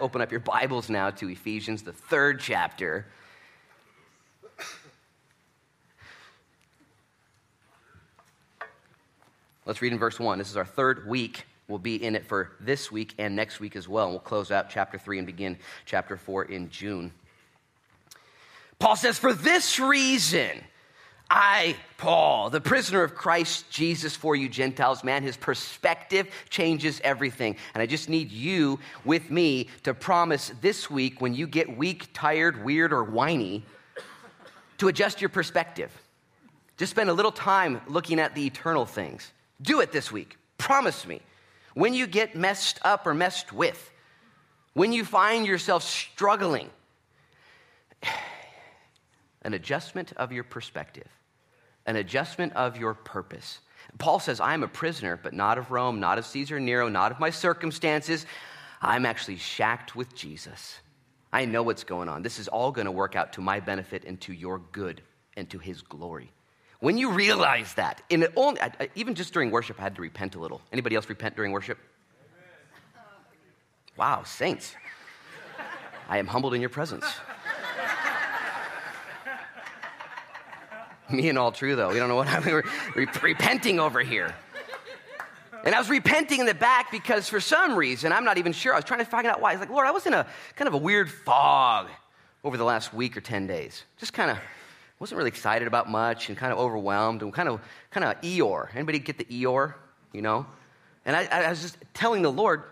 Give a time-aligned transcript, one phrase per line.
[0.00, 3.04] Open up your Bibles now to Ephesians, the third chapter.
[9.66, 10.38] Let's read in verse 1.
[10.38, 11.44] This is our third week.
[11.68, 14.08] We'll be in it for this week and next week as well.
[14.08, 17.12] We'll close out chapter 3 and begin chapter 4 in June.
[18.78, 20.62] Paul says, For this reason,
[21.32, 27.56] I, Paul, the prisoner of Christ Jesus for you Gentiles, man, his perspective changes everything.
[27.72, 32.08] And I just need you with me to promise this week when you get weak,
[32.12, 33.64] tired, weird, or whiny
[34.78, 35.92] to adjust your perspective.
[36.76, 39.30] Just spend a little time looking at the eternal things.
[39.62, 40.36] Do it this week.
[40.58, 41.20] Promise me.
[41.74, 43.92] When you get messed up or messed with,
[44.72, 46.70] when you find yourself struggling,
[49.42, 51.06] an adjustment of your perspective,
[51.86, 53.60] an adjustment of your purpose.
[53.98, 57.10] Paul says, I am a prisoner, but not of Rome, not of Caesar Nero, not
[57.10, 58.26] of my circumstances.
[58.80, 60.78] I'm actually shacked with Jesus.
[61.32, 62.22] I know what's going on.
[62.22, 65.02] This is all going to work out to my benefit and to your good
[65.36, 66.30] and to his glory.
[66.80, 68.60] When you realize that, in only,
[68.94, 70.62] even just during worship, I had to repent a little.
[70.72, 71.78] Anybody else repent during worship?
[73.96, 74.74] Wow, saints.
[76.08, 77.04] I am humbled in your presence.
[81.12, 81.90] Me and all true, though.
[81.90, 84.34] We don't know what I'm re- repenting over here.
[85.64, 88.72] And I was repenting in the back because for some reason, I'm not even sure,
[88.72, 89.50] I was trying to find out why.
[89.50, 91.88] I was like, Lord, I was in a kind of a weird fog
[92.42, 93.84] over the last week or 10 days.
[93.98, 94.38] Just kind of
[94.98, 98.68] wasn't really excited about much and kind of overwhelmed and kind of kind of Eeyore.
[98.74, 99.74] Anybody get the Eeyore?
[100.12, 100.46] You know?
[101.04, 102.62] And I, I was just telling the Lord,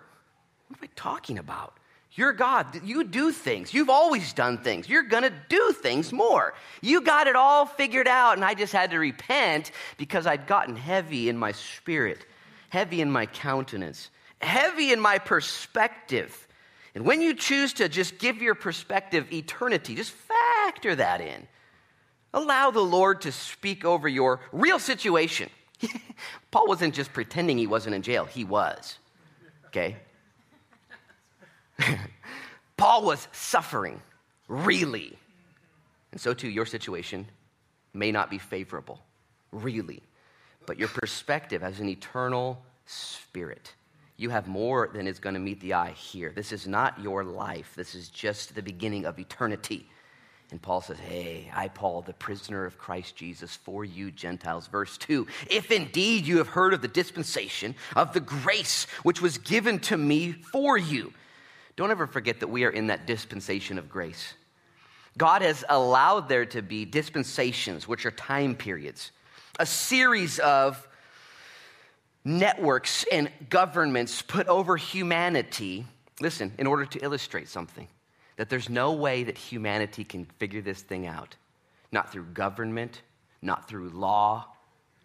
[0.68, 1.77] what am I talking about?
[2.12, 2.80] You're God.
[2.84, 3.72] You do things.
[3.72, 4.88] You've always done things.
[4.88, 6.54] You're going to do things more.
[6.80, 10.74] You got it all figured out, and I just had to repent because I'd gotten
[10.74, 12.26] heavy in my spirit,
[12.70, 16.48] heavy in my countenance, heavy in my perspective.
[16.94, 21.46] And when you choose to just give your perspective eternity, just factor that in.
[22.34, 25.50] Allow the Lord to speak over your real situation.
[26.50, 28.98] Paul wasn't just pretending he wasn't in jail, he was.
[29.66, 29.96] Okay?
[32.76, 34.00] Paul was suffering,
[34.48, 35.16] really.
[36.12, 37.26] And so, too, your situation
[37.92, 39.00] may not be favorable,
[39.52, 40.02] really.
[40.66, 43.74] But your perspective as an eternal spirit,
[44.16, 46.32] you have more than is going to meet the eye here.
[46.34, 49.88] This is not your life, this is just the beginning of eternity.
[50.50, 54.66] And Paul says, Hey, I, Paul, the prisoner of Christ Jesus, for you Gentiles.
[54.66, 59.38] Verse 2 If indeed you have heard of the dispensation of the grace which was
[59.38, 61.12] given to me for you.
[61.78, 64.34] Don't ever forget that we are in that dispensation of grace.
[65.16, 69.12] God has allowed there to be dispensations, which are time periods,
[69.60, 70.88] a series of
[72.24, 75.86] networks and governments put over humanity,
[76.20, 77.86] listen, in order to illustrate something
[78.38, 81.36] that there's no way that humanity can figure this thing out.
[81.92, 83.02] Not through government,
[83.40, 84.48] not through law,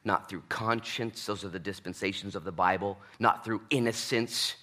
[0.04, 1.24] not through conscience.
[1.28, 2.98] Those are the dispensations of the Bible.
[3.20, 4.56] Not through innocence,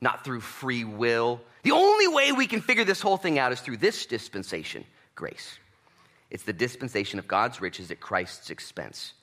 [0.00, 1.40] not through free will.
[1.62, 4.84] The only way we can figure this whole thing out is through this dispensation
[5.14, 5.58] grace.
[6.30, 9.14] It's the dispensation of God's riches at Christ's expense.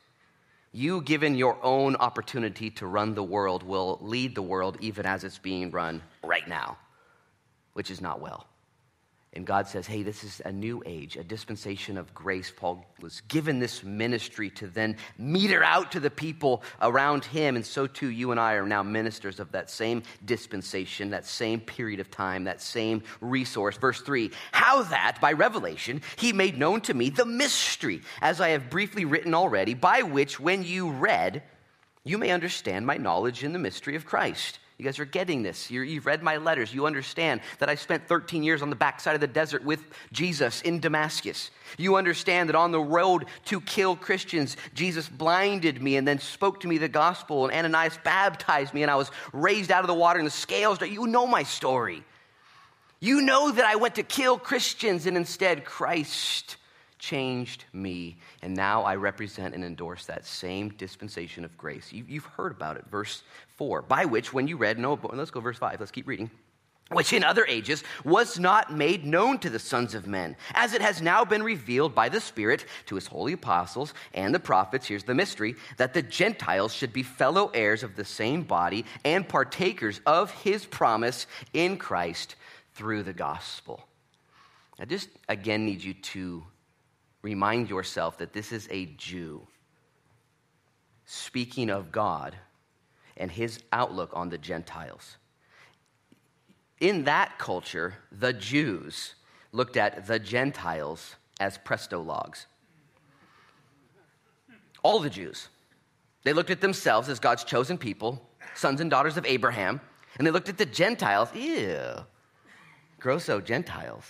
[0.71, 5.23] You, given your own opportunity to run the world, will lead the world even as
[5.23, 6.77] it's being run right now,
[7.73, 8.47] which is not well.
[9.35, 12.53] And God says, hey, this is a new age, a dispensation of grace.
[12.55, 17.55] Paul was given this ministry to then meter out to the people around him.
[17.55, 21.59] And so too, you and I are now ministers of that same dispensation, that same
[21.61, 23.75] period of time, that same resource.
[23.75, 28.49] Verse 3 How that, by revelation, he made known to me the mystery, as I
[28.49, 31.41] have briefly written already, by which, when you read,
[32.03, 35.71] you may understand my knowledge in the mystery of Christ you guys are getting this.
[35.71, 36.73] you have read my letters.
[36.73, 39.79] You understand that I spent 13 years on the backside of the desert with
[40.11, 41.51] Jesus in Damascus.
[41.77, 46.59] You understand that on the road to kill Christians, Jesus blinded me and then spoke
[46.59, 49.93] to me the gospel, and Ananias baptized me, and I was raised out of the
[49.93, 50.81] water, and the scales.
[50.81, 52.03] You know my story.
[52.99, 56.57] You know that I went to kill Christians, and instead, Christ
[57.03, 61.91] changed me, and now I represent and endorse that same dispensation of grace.
[61.91, 62.85] You, have heard about it.
[62.89, 63.23] Verse
[63.57, 66.31] 4 By which, when you read, no, let's go verse 5, let's keep reading.
[66.91, 70.81] Which in other ages was not made known to the sons of men, as it
[70.81, 74.87] has now been revealed by the Spirit to his holy apostles and the prophets.
[74.87, 79.27] Here's the mystery that the Gentiles should be fellow heirs of the same body and
[79.27, 82.35] partakers of his promise in Christ
[82.75, 83.87] through the gospel.
[84.79, 86.43] I just again need you to
[87.23, 89.47] remind yourself that this is a Jew
[91.05, 92.35] speaking of God
[93.17, 95.17] and his outlook on the Gentiles.
[96.79, 99.15] in that culture, the Jews
[99.53, 102.47] looked at the Gentiles as presto logs.
[104.83, 105.47] All the Jews.
[106.23, 108.21] They looked at themselves as God's chosen people,
[108.53, 109.79] sons and daughters of Abraham,
[110.17, 112.03] and they looked at the Gentiles, ew,
[112.99, 114.05] grosso Gentiles,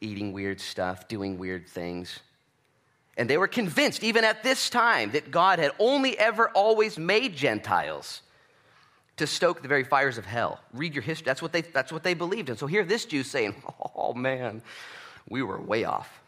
[0.00, 2.20] eating weird stuff, doing weird things.
[3.16, 7.36] And they were convinced, even at this time, that God had only ever always made
[7.36, 8.22] Gentiles
[9.18, 10.60] to stoke the very fires of hell.
[10.72, 11.26] Read your history.
[11.26, 12.48] That's what they, that's what they believed.
[12.48, 13.54] And so here this Jew saying,
[13.94, 14.62] oh man,
[15.28, 16.20] we were way off.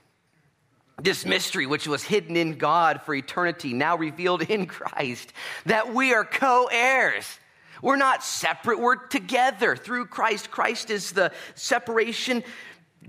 [1.00, 5.32] This mystery, which was hidden in God for eternity, now revealed in Christ,
[5.64, 7.38] that we are co heirs.
[7.80, 10.50] We're not separate, we're together through Christ.
[10.50, 12.44] Christ is the separation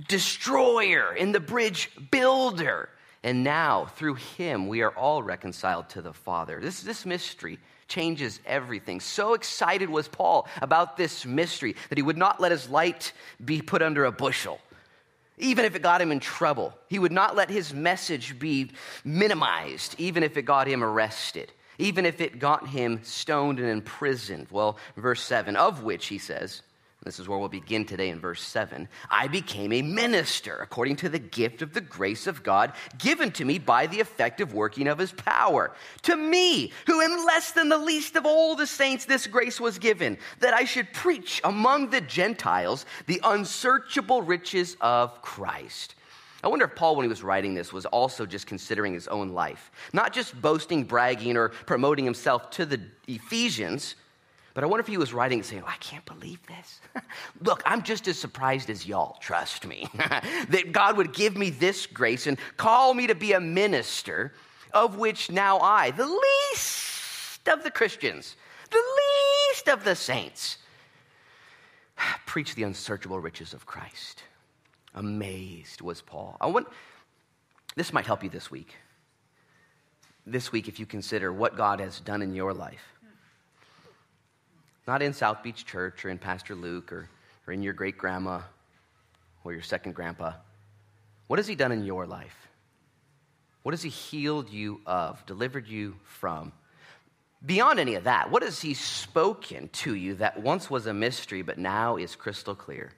[0.08, 2.90] destroyer and the bridge builder.
[3.24, 6.60] And now, through him, we are all reconciled to the Father.
[6.60, 9.00] This, this mystery changes everything.
[9.00, 13.14] So excited was Paul about this mystery that he would not let his light
[13.44, 14.60] be put under a bushel.
[15.38, 18.72] Even if it got him in trouble, he would not let his message be
[19.04, 24.48] minimized, even if it got him arrested, even if it got him stoned and imprisoned.
[24.52, 26.62] Well, verse 7, of which he says,
[27.04, 28.88] this is where we'll begin today in verse 7.
[29.10, 33.46] I became a minister according to the gift of the grace of God given to
[33.46, 35.74] me by the effective working of his power.
[36.04, 39.80] To me, who am less than the least of all the saints, this grace was
[39.80, 45.96] given, that I should preach among the Gentiles the unsearchable riches of Christ.
[46.44, 49.30] I wonder if Paul, when he was writing this, was also just considering his own
[49.30, 53.96] life, not just boasting, bragging, or promoting himself to the Ephesians
[54.54, 56.80] but I wonder if he was writing and saying, oh, I can't believe this.
[57.42, 61.88] Look, I'm just as surprised as y'all, trust me, that God would give me this
[61.88, 64.34] grace and call me to be a minister,
[64.72, 68.36] of which now I, the least of the Christians,
[68.70, 68.84] the
[69.58, 70.58] least of the saints,
[72.28, 74.24] preach the unsearchable riches of Christ.
[74.94, 76.38] Amazed was Paul.
[76.40, 76.68] I want,
[77.76, 78.76] this might help you this week.
[80.28, 82.93] This week, if you consider what God has done in your life
[84.88, 87.10] not in South Beach Church or in Pastor Luke or,
[87.48, 88.42] or in your great grandma
[89.44, 90.34] or your second grandpa.
[91.28, 92.38] What has He done in your life?
[93.64, 96.52] What has He healed you of, delivered you from?
[97.46, 101.42] Beyond any of that, what has He spoken to you that once was a mystery
[101.42, 102.92] but now is crystal clear?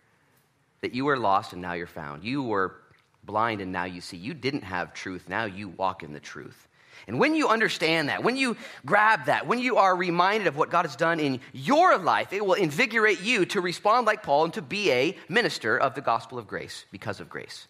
[0.82, 2.24] That you were lost and now you're found.
[2.24, 2.76] You were
[3.24, 4.18] blind and now you see.
[4.18, 6.68] You didn't have truth, now you walk in the truth.
[7.08, 10.72] And when you understand that, when you grab that, when you are reminded of what
[10.72, 14.54] God has done in your life, it will invigorate you to respond like Paul and
[14.56, 17.68] to be a minister of the gospel of grace because of grace.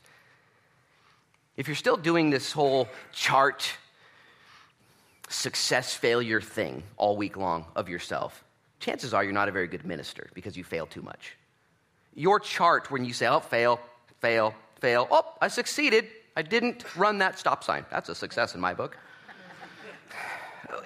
[1.58, 3.70] If you're still doing this whole chart
[5.28, 8.44] success failure thing all week long of yourself,
[8.80, 11.36] chances are you're not a very good minister because you fail too much.
[12.14, 13.82] Your chart, when you say, oh, fail,
[14.22, 17.86] fail, fail, oh, I succeeded, I didn't run that stop sign.
[17.92, 18.98] That's a success in my book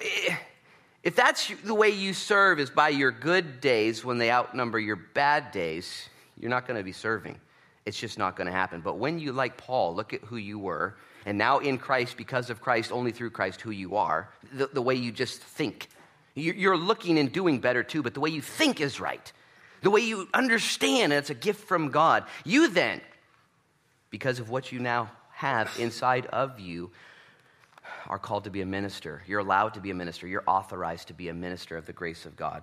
[1.02, 4.96] if that's the way you serve is by your good days when they outnumber your
[4.96, 6.08] bad days,
[6.38, 7.38] you're not going to be serving.
[7.86, 8.80] It's just not going to happen.
[8.80, 10.96] But when you, like Paul, look at who you were,
[11.26, 14.82] and now in Christ, because of Christ, only through Christ, who you are, the, the
[14.82, 15.88] way you just think.
[16.34, 19.32] You're looking and doing better too, but the way you think is right.
[19.82, 22.24] The way you understand, and it's a gift from God.
[22.44, 23.00] You then,
[24.10, 26.90] because of what you now have inside of you,
[28.08, 29.22] are called to be a minister.
[29.26, 30.26] You're allowed to be a minister.
[30.26, 32.62] You're authorized to be a minister of the grace of God.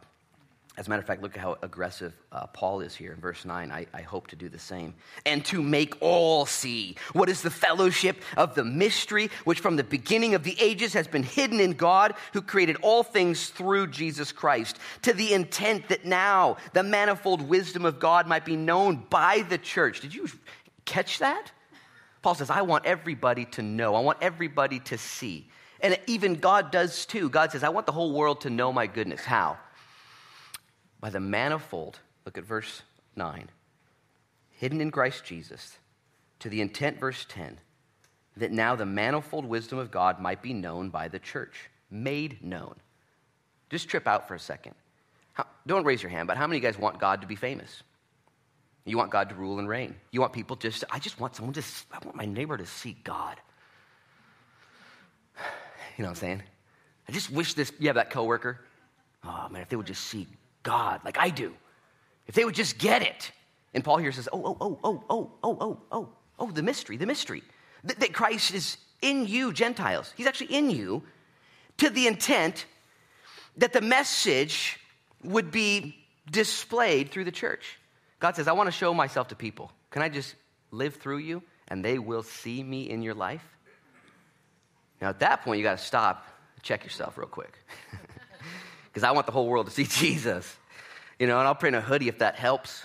[0.77, 3.45] As a matter of fact, look at how aggressive uh, Paul is here in verse
[3.45, 3.71] 9.
[3.71, 4.93] I, I hope to do the same.
[5.25, 9.83] And to make all see what is the fellowship of the mystery, which from the
[9.83, 14.31] beginning of the ages has been hidden in God, who created all things through Jesus
[14.31, 19.43] Christ, to the intent that now the manifold wisdom of God might be known by
[19.49, 20.01] the church.
[20.01, 20.29] Did you
[20.85, 21.51] catch that?
[22.27, 25.47] Paul says, I want everybody to know, I want everybody to see.
[25.79, 27.29] And even God does too.
[27.29, 29.23] God says, I want the whole world to know my goodness.
[29.23, 29.57] How?
[30.99, 32.81] By the manifold, look at verse
[33.15, 33.47] 9,
[34.49, 35.77] hidden in Christ Jesus,
[36.39, 37.61] to the intent, verse 10,
[38.35, 42.75] that now the manifold wisdom of God might be known by the church, made known.
[43.69, 44.75] Just trip out for a second.
[45.31, 47.37] How, don't raise your hand, but how many of you guys want God to be
[47.37, 47.83] famous?
[48.87, 49.95] You want God to rule and reign.
[50.11, 52.95] You want people just, I just want someone to, I want my neighbor to see
[53.03, 53.35] God.
[55.97, 56.43] You know what I'm saying?
[57.09, 58.59] I just wish this, have that coworker.
[59.23, 60.27] Oh man, if they would just see
[60.61, 61.55] God like I do.
[62.27, 63.31] If they would just get it.
[63.73, 66.97] And Paul here says, oh, oh, oh, oh, oh, oh, oh, oh, oh, the mystery,
[66.97, 67.41] the mystery.
[67.83, 70.13] That, that Christ is in you, Gentiles.
[70.15, 71.01] He's actually in you
[71.77, 72.67] to the intent
[73.57, 74.79] that the message
[75.23, 75.97] would be
[76.29, 77.79] displayed through the church.
[78.19, 79.71] God says, I want to show myself to people.
[79.91, 80.35] Can I just
[80.71, 83.43] live through you and they will see me in your life?
[85.01, 86.25] Now, at that point, you got to stop,
[86.63, 87.53] check yourself real quick.
[88.97, 90.57] Because I want the whole world to see Jesus.
[91.19, 92.83] You know, and I'll print a hoodie if that helps.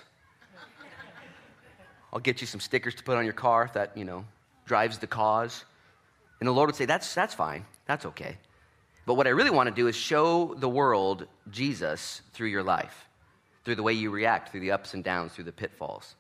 [2.13, 4.27] I'll get you some stickers to put on your car if that, you know,
[4.67, 5.65] drives the cause.
[6.39, 7.65] And the Lord would say, that's, that's fine.
[7.87, 8.37] That's okay.
[9.07, 13.09] But what I really want to do is show the world Jesus through your life,
[13.65, 16.15] through the way you react, through the ups and downs, through the pitfalls,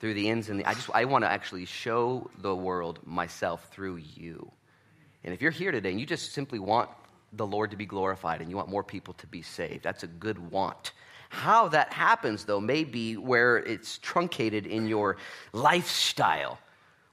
[0.00, 0.68] through the ins and the.
[0.68, 4.50] I just I want to actually show the world myself through you.
[5.24, 6.88] And if you're here today and you just simply want
[7.32, 10.06] the Lord to be glorified and you want more people to be saved, that's a
[10.06, 10.92] good want.
[11.28, 15.16] How that happens, though, may be where it's truncated in your
[15.52, 16.58] lifestyle,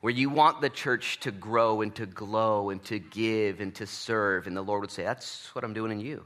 [0.02, 3.88] where you want the church to grow and to glow and to give and to
[3.88, 4.46] serve.
[4.46, 6.24] And the Lord would say, That's what I'm doing in you,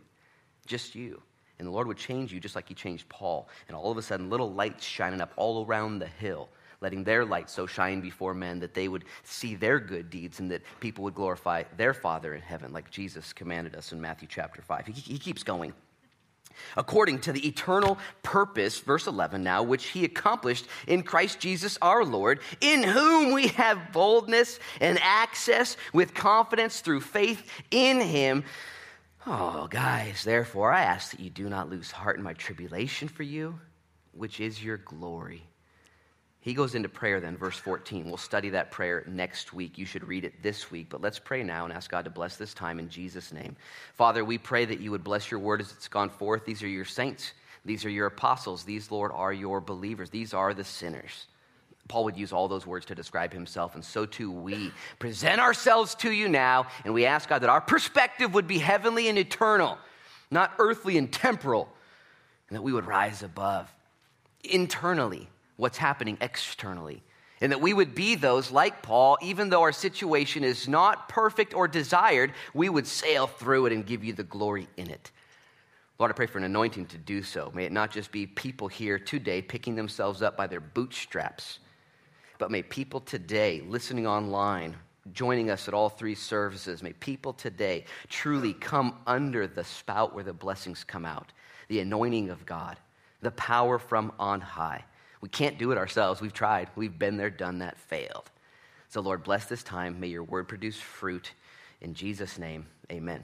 [0.65, 1.21] just you.
[1.59, 3.49] And the Lord would change you just like He changed Paul.
[3.67, 6.49] And all of a sudden, little lights shining up all around the hill,
[6.81, 10.51] letting their light so shine before men that they would see their good deeds and
[10.51, 14.61] that people would glorify their Father in heaven, like Jesus commanded us in Matthew chapter
[14.61, 14.87] 5.
[14.87, 15.73] He, he keeps going
[16.75, 22.03] according to the eternal purpose, verse 11 now, which he accomplished in Christ Jesus our
[22.03, 28.43] Lord, in whom we have boldness and access with confidence through faith in him.
[29.29, 33.23] Oh, guys, therefore I ask that you do not lose heart in my tribulation for
[33.23, 33.59] you,
[34.13, 35.43] which is your glory.
[36.39, 38.05] He goes into prayer then, verse 14.
[38.05, 39.77] We'll study that prayer next week.
[39.77, 42.37] You should read it this week, but let's pray now and ask God to bless
[42.37, 43.57] this time in Jesus' name.
[43.95, 46.45] Father, we pray that you would bless your word as it's gone forth.
[46.45, 47.33] These are your saints,
[47.65, 51.27] these are your apostles, these, Lord, are your believers, these are the sinners.
[51.87, 55.95] Paul would use all those words to describe himself, and so too we present ourselves
[55.95, 59.77] to you now, and we ask God that our perspective would be heavenly and eternal,
[60.29, 61.69] not earthly and temporal,
[62.49, 63.71] and that we would rise above
[64.43, 65.27] internally
[65.57, 67.03] what's happening externally.
[67.39, 71.53] And that we would be those like Paul, even though our situation is not perfect
[71.53, 75.11] or desired, we would sail through it and give you the glory in it.
[75.99, 77.51] Lord, I pray for an anointing to do so.
[77.53, 81.59] May it not just be people here today picking themselves up by their bootstraps,
[82.37, 84.75] but may people today listening online,
[85.13, 90.23] joining us at all three services, may people today truly come under the spout where
[90.23, 91.31] the blessings come out,
[91.67, 92.77] the anointing of God,
[93.21, 94.83] the power from on high.
[95.21, 96.21] We can't do it ourselves.
[96.21, 96.69] We've tried.
[96.75, 98.29] We've been there, done that, failed.
[98.89, 99.99] So, Lord, bless this time.
[99.99, 101.31] May your word produce fruit.
[101.81, 103.23] In Jesus' name, amen.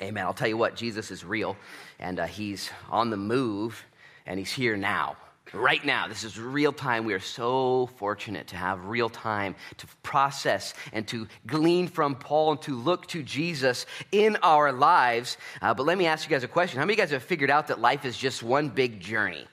[0.00, 0.24] Amen.
[0.24, 1.56] I'll tell you what, Jesus is real,
[1.98, 3.84] and uh, he's on the move,
[4.24, 5.16] and he's here now.
[5.54, 7.04] Right now, this is real time.
[7.04, 12.52] We are so fortunate to have real time to process and to glean from Paul
[12.52, 15.36] and to look to Jesus in our lives.
[15.60, 16.78] Uh, but let me ask you guys a question.
[16.78, 19.46] How many of you guys have figured out that life is just one big journey?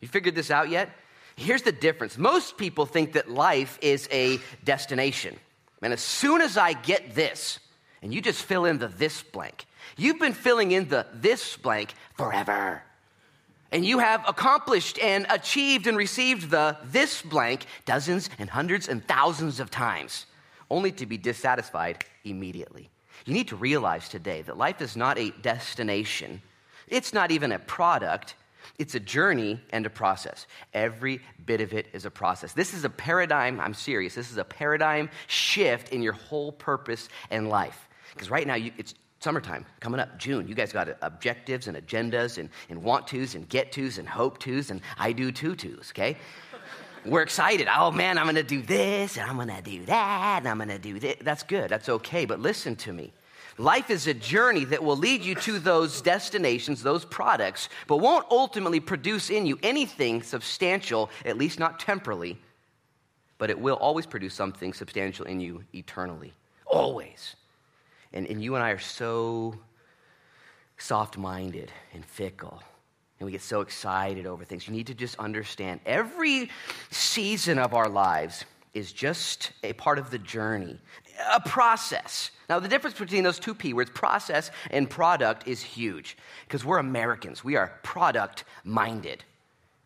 [0.00, 0.90] You figured this out yet?
[1.34, 2.16] Here's the difference.
[2.16, 5.36] Most people think that life is a destination.
[5.82, 7.58] And as soon as I get this,
[8.00, 9.64] and you just fill in the this blank,
[9.96, 12.82] you've been filling in the this blank forever.
[13.72, 19.06] And you have accomplished and achieved and received the this blank dozens and hundreds and
[19.08, 20.26] thousands of times,
[20.70, 22.90] only to be dissatisfied immediately.
[23.24, 26.42] You need to realize today that life is not a destination,
[26.86, 28.34] it's not even a product,
[28.78, 30.46] it's a journey and a process.
[30.74, 32.52] Every bit of it is a process.
[32.52, 37.08] This is a paradigm, I'm serious, this is a paradigm shift in your whole purpose
[37.30, 37.88] and life.
[38.12, 40.48] Because right now, you, it's summertime coming up, June.
[40.48, 44.38] You guys got objectives and agendas and, and want tos and get tos and hope
[44.38, 46.16] tos and I do too tos, okay?
[47.04, 47.68] We're excited.
[47.74, 50.98] Oh man, I'm gonna do this and I'm gonna do that and I'm gonna do
[50.98, 51.16] this.
[51.20, 53.12] That's good, that's okay, but listen to me.
[53.58, 58.26] Life is a journey that will lead you to those destinations, those products, but won't
[58.30, 62.38] ultimately produce in you anything substantial, at least not temporally,
[63.38, 66.32] but it will always produce something substantial in you eternally.
[66.66, 67.36] Always.
[68.12, 69.54] And, and you and I are so
[70.78, 72.62] soft minded and fickle.
[73.18, 74.66] And we get so excited over things.
[74.66, 76.50] You need to just understand every
[76.90, 80.78] season of our lives is just a part of the journey,
[81.30, 82.30] a process.
[82.48, 86.16] Now, the difference between those two P words, process and product, is huge
[86.46, 87.44] because we're Americans.
[87.44, 89.22] We are product minded.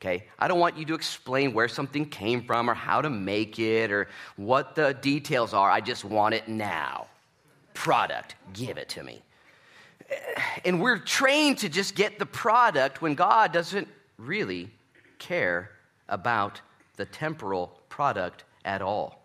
[0.00, 0.24] Okay?
[0.38, 3.90] I don't want you to explain where something came from or how to make it
[3.90, 5.70] or what the details are.
[5.70, 7.06] I just want it now.
[7.76, 9.22] Product, give it to me.
[10.64, 13.86] And we're trained to just get the product when God doesn't
[14.18, 14.70] really
[15.18, 15.70] care
[16.08, 16.60] about
[16.96, 19.22] the temporal product at all.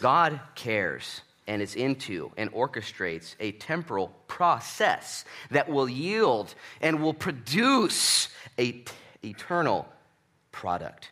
[0.00, 7.14] God cares and is into and orchestrates a temporal process that will yield and will
[7.14, 9.86] produce a t- eternal
[10.52, 11.10] product.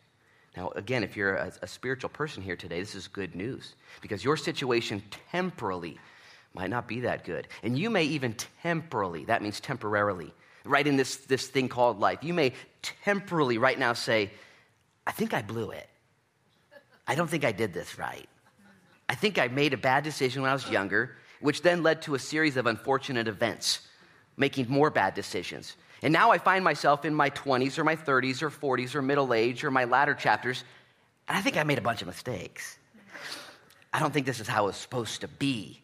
[0.57, 4.25] Now, again, if you're a, a spiritual person here today, this is good news because
[4.25, 5.99] your situation temporally
[6.57, 7.47] might not be that good.
[7.63, 10.33] And you may even temporally, that means temporarily,
[10.65, 14.31] right in this, this thing called life, you may temporally right now say,
[15.07, 15.89] I think I blew it.
[17.07, 18.29] I don't think I did this right.
[19.09, 22.17] I think I made a bad decision when I was younger, which then led to
[22.17, 23.87] a series of unfortunate events,
[24.37, 25.77] making more bad decisions.
[26.03, 29.33] And now I find myself in my 20s or my 30s or 40s or middle
[29.33, 30.65] age or my latter chapters,
[31.29, 32.79] and I think I made a bunch of mistakes.
[33.93, 35.81] I don't think this is how it's supposed to be.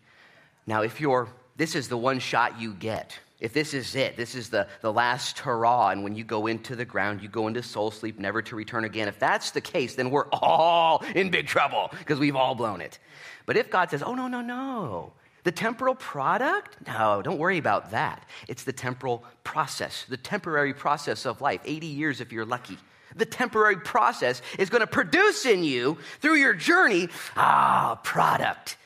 [0.66, 3.18] Now, if you're, this is the one shot you get.
[3.40, 6.76] If this is it, this is the, the last hurrah, and when you go into
[6.76, 9.08] the ground, you go into soul sleep, never to return again.
[9.08, 13.00] If that's the case, then we're all in big trouble because we've all blown it.
[13.44, 16.76] But if God says, oh, no, no, no, the temporal product?
[16.86, 18.28] No, don't worry about that.
[18.46, 22.78] It's the temporal process, the temporary process of life, 80 years if you're lucky.
[23.16, 28.76] The temporary process is going to produce in you through your journey, ah, product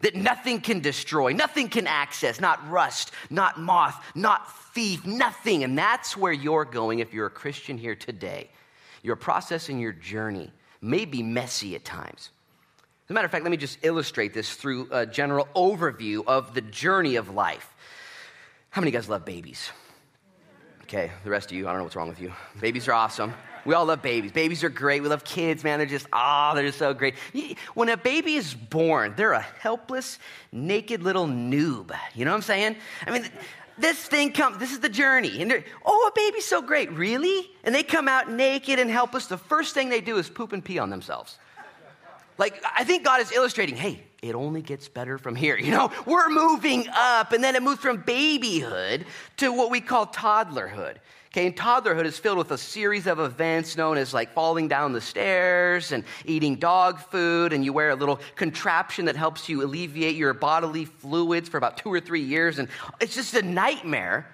[0.00, 5.64] that nothing can destroy, nothing can access, not rust, not moth, not thief, nothing.
[5.64, 8.50] And that's where you're going if you're a Christian here today.
[9.02, 12.30] Your process and your journey may be messy at times.
[13.06, 16.54] As a matter of fact, let me just illustrate this through a general overview of
[16.54, 17.72] the journey of life.
[18.70, 19.70] How many guys love babies?
[20.82, 22.32] Okay, the rest of you, I don't know what's wrong with you.
[22.60, 23.32] Babies are awesome.
[23.66, 24.32] We all love babies.
[24.32, 25.02] Babies are great.
[25.02, 25.78] We love kids, man.
[25.78, 27.16] They're just, ah, oh, they're just so great.
[27.74, 30.18] When a baby is born, they're a helpless,
[30.52, 31.90] naked little noob.
[32.14, 32.76] You know what I'm saying?
[33.06, 33.28] I mean,
[33.76, 35.42] this thing comes, this is the journey.
[35.42, 36.92] And oh, a baby's so great.
[36.92, 37.50] Really?
[37.64, 39.26] And they come out naked and helpless.
[39.26, 41.38] The first thing they do is poop and pee on themselves.
[42.38, 45.56] Like, I think God is illustrating, hey, it only gets better from here.
[45.66, 49.06] You know, we're moving up, and then it moves from babyhood
[49.38, 50.96] to what we call toddlerhood.
[51.36, 54.94] Okay, and toddlerhood is filled with a series of events known as like falling down
[54.94, 59.62] the stairs and eating dog food, and you wear a little contraption that helps you
[59.62, 62.68] alleviate your bodily fluids for about two or three years, and
[63.02, 64.26] it's just a nightmare.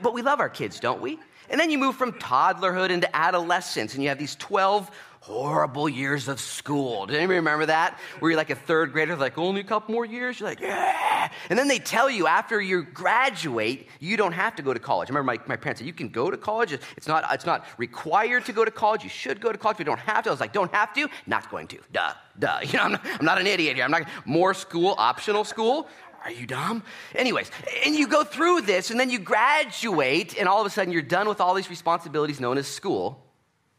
[0.00, 1.20] But we love our kids, don't we?
[1.48, 4.90] And then you move from toddlerhood into adolescence, and you have these 12
[5.22, 7.06] horrible years of school.
[7.06, 7.96] Did anybody remember that?
[8.18, 10.40] Where you're like a third grader, like only a couple more years?
[10.40, 11.30] You're like, yeah.
[11.48, 15.10] And then they tell you after you graduate, you don't have to go to college.
[15.10, 16.72] Remember my, my parents said, you can go to college.
[16.96, 19.04] It's not, it's not required to go to college.
[19.04, 20.30] You should go to college, you don't have to.
[20.30, 21.08] I was like, don't have to?
[21.28, 21.78] Not going to.
[21.92, 22.58] Duh, duh.
[22.72, 23.84] You know, I'm not, I'm not an idiot here.
[23.84, 25.86] I'm not more school, optional school.
[26.24, 26.82] Are you dumb?
[27.14, 27.48] Anyways,
[27.86, 31.02] and you go through this, and then you graduate, and all of a sudden you're
[31.02, 33.31] done with all these responsibilities known as school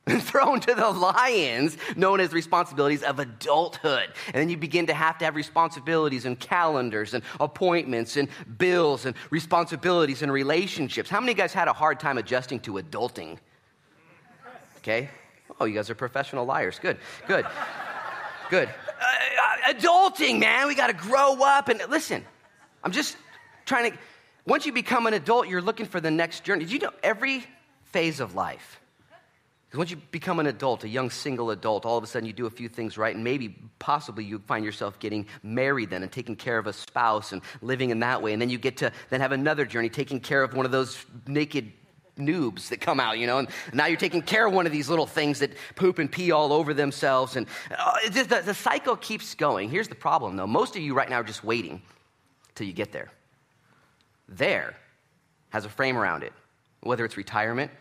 [0.19, 4.09] thrown to the lions known as responsibilities of adulthood.
[4.27, 9.05] And then you begin to have to have responsibilities and calendars and appointments and bills
[9.05, 11.09] and responsibilities and relationships.
[11.09, 13.37] How many of you guys had a hard time adjusting to adulting?
[14.79, 15.09] Okay.
[15.59, 16.79] Oh, you guys are professional liars.
[16.79, 17.45] Good, good,
[18.49, 18.67] good.
[18.67, 20.67] Uh, uh, adulting, man.
[20.67, 21.69] We got to grow up.
[21.69, 22.25] And listen,
[22.83, 23.15] I'm just
[23.65, 23.97] trying to,
[24.45, 26.65] once you become an adult, you're looking for the next journey.
[26.65, 27.45] Did you know every
[27.85, 28.81] phase of life,
[29.73, 32.33] because once you become an adult, a young single adult, all of a sudden you
[32.33, 36.11] do a few things right, and maybe possibly you find yourself getting married then and
[36.11, 38.33] taking care of a spouse and living in that way.
[38.33, 41.03] And then you get to then have another journey, taking care of one of those
[41.25, 41.71] naked
[42.19, 44.89] noobs that come out, you know, and now you're taking care of one of these
[44.89, 47.35] little things that poop and pee all over themselves.
[47.35, 49.71] And uh, just, the, the cycle keeps going.
[49.71, 50.45] Here's the problem, though.
[50.45, 51.81] Most of you right now are just waiting
[52.53, 53.11] till you get there.
[54.29, 54.75] There
[55.49, 56.33] has a frame around it,
[56.81, 57.71] whether it's retirement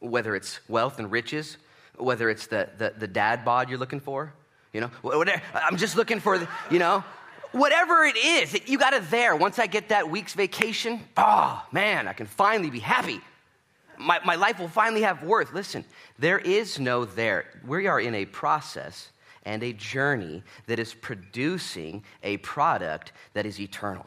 [0.00, 1.56] whether it's wealth and riches,
[1.96, 4.32] whether it's the, the, the dad bod you're looking for,
[4.72, 7.04] you know, whatever, I'm just looking for, the, you know,
[7.52, 9.36] whatever it is, you got it there.
[9.36, 13.20] Once I get that week's vacation, oh man, I can finally be happy.
[13.98, 15.52] My, my life will finally have worth.
[15.52, 15.84] Listen,
[16.18, 17.44] there is no there.
[17.66, 19.10] We are in a process
[19.44, 24.06] and a journey that is producing a product that is eternal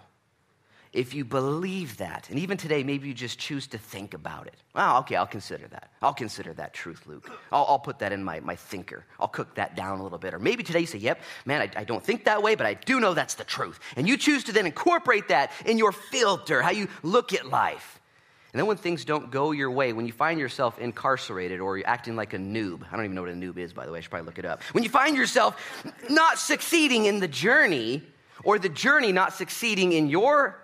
[0.93, 4.53] if you believe that, and even today, maybe you just choose to think about it.
[4.75, 5.91] Well, okay, I'll consider that.
[6.01, 7.31] I'll consider that truth, Luke.
[7.51, 9.03] I'll, I'll put that in my, my thinker.
[9.19, 10.35] I'll cook that down a little bit.
[10.35, 12.75] Or maybe today you say, yep, man, I, I don't think that way, but I
[12.75, 13.79] do know that's the truth.
[13.95, 17.99] And you choose to then incorporate that in your filter, how you look at life.
[18.53, 21.87] And then when things don't go your way, when you find yourself incarcerated or you're
[21.87, 23.97] acting like a noob, I don't even know what a noob is, by the way,
[23.97, 24.61] I should probably look it up.
[24.73, 25.59] When you find yourself
[26.07, 28.03] not succeeding in the journey,
[28.43, 30.62] or the journey not succeeding in your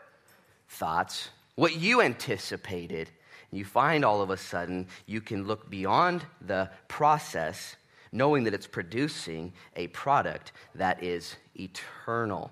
[0.70, 3.10] thoughts, what you anticipated.
[3.52, 7.76] You find all of a sudden you can look beyond the process,
[8.12, 12.52] knowing that it's producing a product that is eternal.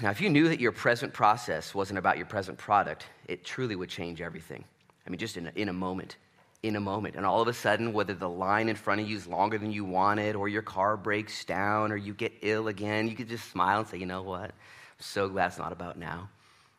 [0.00, 3.76] Now, if you knew that your present process wasn't about your present product, it truly
[3.76, 4.64] would change everything.
[5.06, 6.16] I mean, just in a, in a moment,
[6.62, 7.16] in a moment.
[7.16, 9.70] And all of a sudden, whether the line in front of you is longer than
[9.70, 13.50] you wanted, or your car breaks down, or you get ill again, you could just
[13.50, 14.44] smile and say, you know what?
[14.44, 16.30] I'm so glad it's not about now.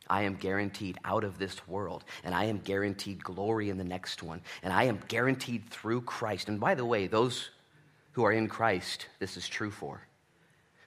[0.09, 4.21] I am guaranteed out of this world, and I am guaranteed glory in the next
[4.21, 6.47] one, and I am guaranteed through Christ.
[6.47, 7.49] And by the way, those
[8.13, 10.01] who are in Christ, this is true for.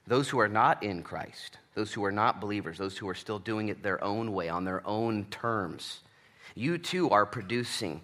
[0.07, 3.39] Those who are not in Christ, those who are not believers, those who are still
[3.39, 6.01] doing it their own way, on their own terms,
[6.55, 8.01] you too are producing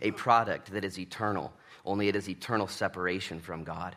[0.00, 1.52] a product that is eternal,
[1.84, 3.94] only it is eternal separation from God.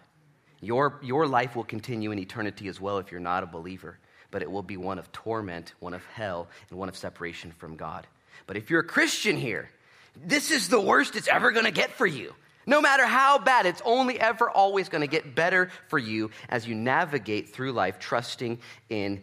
[0.62, 3.98] Your, your life will continue in eternity as well if you're not a believer,
[4.32, 7.76] but it will be one of torment, one of hell, and one of separation from
[7.76, 8.08] God.
[8.48, 9.70] But if you're a Christian here,
[10.16, 12.34] this is the worst it's ever going to get for you.
[12.66, 16.68] No matter how bad, it's only ever always going to get better for you as
[16.68, 19.22] you navigate through life trusting in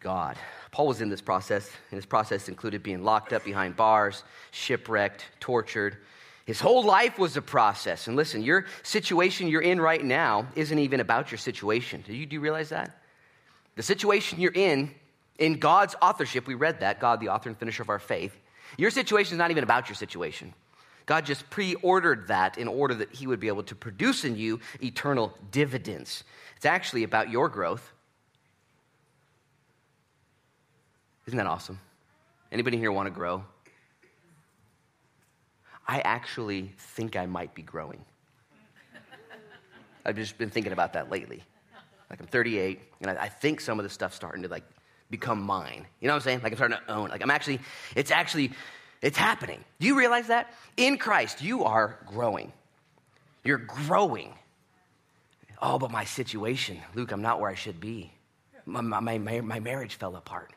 [0.00, 0.36] God.
[0.70, 5.26] Paul was in this process, and his process included being locked up behind bars, shipwrecked,
[5.40, 5.98] tortured.
[6.46, 8.06] His whole life was a process.
[8.06, 12.02] And listen, your situation you're in right now isn't even about your situation.
[12.06, 13.02] Do you, do you realize that?
[13.78, 14.90] The situation you're in,
[15.38, 18.36] in God's authorship, we read that, God, the author and finisher of our faith.
[18.76, 20.52] Your situation is not even about your situation.
[21.06, 24.34] God just pre ordered that in order that He would be able to produce in
[24.34, 26.24] you eternal dividends.
[26.56, 27.92] It's actually about your growth.
[31.28, 31.78] Isn't that awesome?
[32.50, 33.44] Anybody here want to grow?
[35.86, 38.04] I actually think I might be growing.
[40.04, 41.44] I've just been thinking about that lately.
[42.10, 44.64] Like I'm 38, and I, I think some of the stuff's starting to like
[45.10, 45.86] become mine.
[46.00, 46.40] You know what I'm saying?
[46.42, 47.08] Like I'm starting to own.
[47.08, 47.60] Like I'm actually,
[47.94, 48.52] it's actually
[49.00, 49.64] it's happening.
[49.78, 50.52] Do you realize that?
[50.76, 52.52] In Christ, you are growing.
[53.44, 54.34] You're growing.
[55.60, 58.12] Oh, but my situation, Luke, I'm not where I should be.
[58.66, 60.52] My, my, my, my marriage fell apart.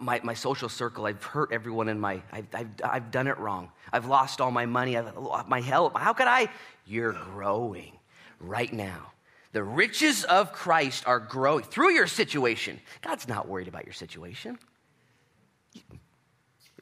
[0.00, 3.70] My, my social circle, I've hurt everyone in my, I've, I've, I've done it wrong.
[3.92, 5.14] I've lost all my money, I've,
[5.48, 5.96] my help.
[5.96, 6.48] How could I?
[6.86, 7.92] You're growing
[8.40, 9.12] right now.
[9.56, 12.78] The riches of Christ are growing through your situation.
[13.00, 14.58] God's not worried about your situation.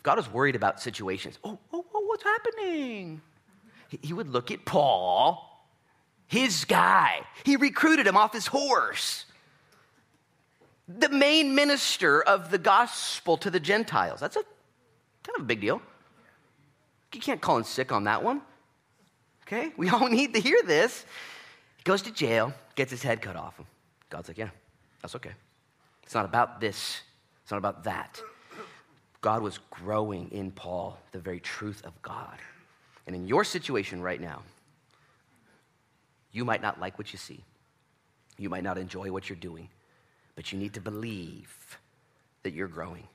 [0.02, 1.38] God was worried about situations.
[1.44, 3.22] Oh, oh, oh what's happening?
[3.90, 5.64] He, he would look at Paul,
[6.26, 7.20] his guy.
[7.44, 9.24] He recruited him off his horse.
[10.88, 14.18] The main minister of the gospel to the Gentiles.
[14.18, 14.42] That's a
[15.22, 15.80] kind of a big deal.
[17.12, 18.42] You can't call him sick on that one.
[19.46, 19.70] Okay?
[19.76, 21.06] We all need to hear this.
[21.76, 23.60] He goes to jail, gets his head cut off.
[24.10, 24.50] God's like, yeah,
[25.02, 25.32] that's okay.
[26.02, 27.00] It's not about this,
[27.42, 28.20] it's not about that.
[29.20, 32.36] God was growing in Paul the very truth of God.
[33.06, 34.42] And in your situation right now,
[36.32, 37.42] you might not like what you see.
[38.36, 39.68] You might not enjoy what you're doing,
[40.34, 41.78] but you need to believe
[42.42, 43.06] that you're growing.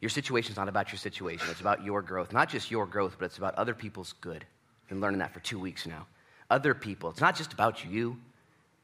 [0.00, 2.32] Your situation is not about your situation, it's about your growth.
[2.32, 4.44] Not just your growth, but it's about other people's good.
[4.82, 6.06] I've been learning that for two weeks now.
[6.50, 7.08] Other people.
[7.10, 8.18] It's not just about you.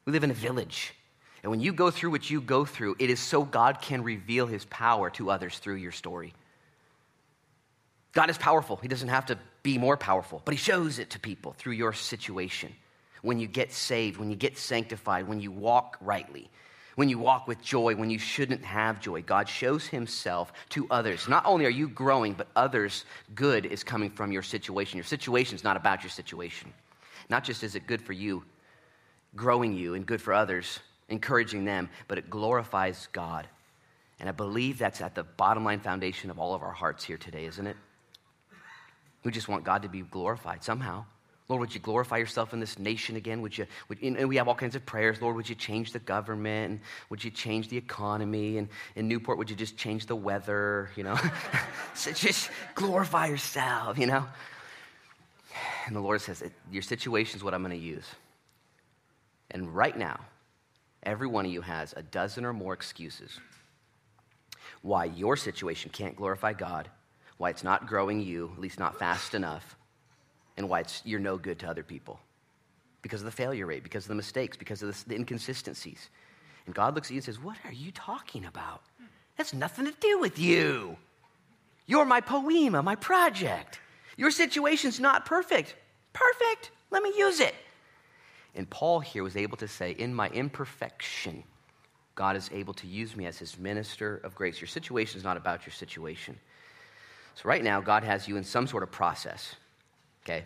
[0.09, 0.95] We live in a village.
[1.43, 4.47] And when you go through what you go through, it is so God can reveal
[4.47, 6.33] his power to others through your story.
[8.13, 8.75] God is powerful.
[8.77, 11.93] He doesn't have to be more powerful, but he shows it to people through your
[11.93, 12.73] situation.
[13.21, 16.49] When you get saved, when you get sanctified, when you walk rightly,
[16.95, 21.27] when you walk with joy, when you shouldn't have joy, God shows himself to others.
[21.27, 24.97] Not only are you growing, but others' good is coming from your situation.
[24.97, 26.73] Your situation is not about your situation.
[27.29, 28.43] Not just is it good for you,
[29.35, 33.47] growing you, and good for others, encouraging them, but it glorifies God.
[34.19, 37.17] And I believe that's at the bottom line foundation of all of our hearts here
[37.17, 37.77] today, isn't it?
[39.23, 41.05] We just want God to be glorified somehow.
[41.47, 43.41] Lord, would you glorify yourself in this nation again?
[43.41, 45.19] Would you, would, and we have all kinds of prayers.
[45.19, 46.81] Lord, would you change the government?
[47.09, 48.59] Would you change the economy?
[48.59, 50.91] And in Newport, would you just change the weather?
[50.95, 51.17] You know,
[51.95, 54.27] so just glorify yourself, you know?
[55.87, 58.05] And the Lord says, Your situation is what I'm going to use.
[59.51, 60.19] And right now,
[61.03, 63.39] Every one of you has a dozen or more excuses
[64.81, 66.89] why your situation can't glorify God,
[67.37, 69.75] why it's not growing you, at least not fast enough,
[70.55, 72.19] and why you're no good to other people.
[73.01, 76.09] Because of the failure rate, because of the mistakes, because of the, the inconsistencies.
[76.65, 78.81] And God looks at you and says, What are you talking about?
[79.37, 80.97] That's nothing to do with you.
[81.85, 83.79] You're my poiema, my project.
[84.17, 85.75] Your situation's not perfect.
[86.13, 86.71] Perfect.
[86.91, 87.55] Let me use it.
[88.55, 91.43] And Paul here was able to say, In my imperfection,
[92.15, 94.59] God is able to use me as his minister of grace.
[94.59, 96.37] Your situation is not about your situation.
[97.35, 99.55] So, right now, God has you in some sort of process,
[100.25, 100.43] okay?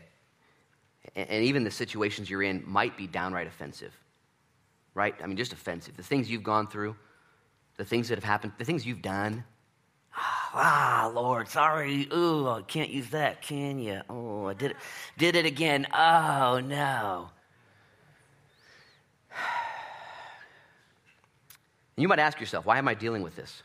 [1.16, 3.94] And even the situations you're in might be downright offensive,
[4.94, 5.16] right?
[5.24, 5.98] I mean, just offensive.
[5.98, 6.96] The things you've gone through,
[7.78, 9.44] the things that have happened, the things you've done.
[10.56, 12.08] Ah, Lord, sorry.
[12.14, 14.02] Ooh, I can't use that, can you?
[14.08, 14.78] Oh, I did it,
[15.18, 15.88] did it again.
[15.92, 17.32] Oh, no.
[21.96, 23.62] You might ask yourself, why am I dealing with this?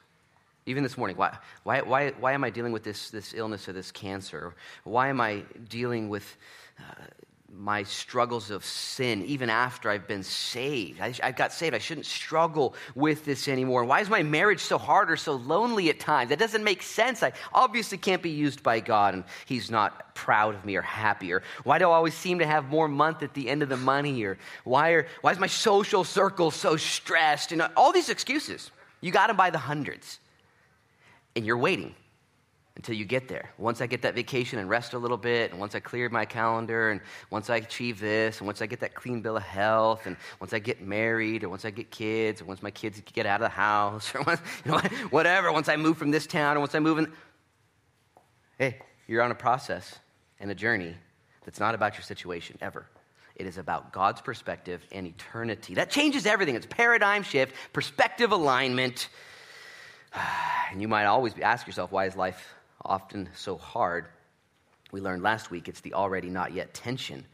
[0.67, 3.73] Even this morning, why, why, why, why am I dealing with this, this illness or
[3.73, 4.55] this cancer?
[4.85, 6.37] Why am I dealing with
[6.79, 7.05] uh,
[7.51, 11.01] my struggles of sin even after I've been saved.
[11.01, 11.75] I, I, got saved.
[11.75, 13.85] I shouldn't struggle with this anymore.
[13.85, 16.29] Why is my marriage so hard or so lonely at times?
[16.29, 17.23] That doesn't make sense.
[17.23, 21.33] I obviously can't be used by God and He's not proud of me or happy.
[21.33, 23.79] Or why do I always seem to have more month at the end of the
[23.79, 24.23] money?
[24.25, 27.53] Or why, are, why is my social circle so stressed?
[27.53, 28.71] And all these excuses.
[29.01, 30.19] You got them by the hundreds.
[31.35, 31.95] And you're waiting
[32.79, 33.51] until you get there.
[33.59, 36.25] Once I get that vacation and rest a little bit, and once I clear my
[36.25, 40.07] calendar, and once I achieve this, and once I get that clean bill of health,
[40.07, 43.27] and once I get married, or once I get kids, or once my kids get
[43.27, 44.79] out of the house, or once, you know,
[45.11, 47.13] whatever, once I move from this town, or once I move in.
[48.59, 49.99] Hey, you're on a process
[50.39, 50.95] and a journey
[51.45, 52.87] that's not about your situation ever.
[53.35, 55.75] It is about God's perspective and eternity.
[55.75, 56.55] That changes everything.
[56.55, 59.09] It's paradigm shift, perspective alignment.
[60.71, 62.47] And you might always ask yourself, why is life
[62.85, 64.07] often so hard.
[64.93, 67.25] We learned last week it's the already not yet tension.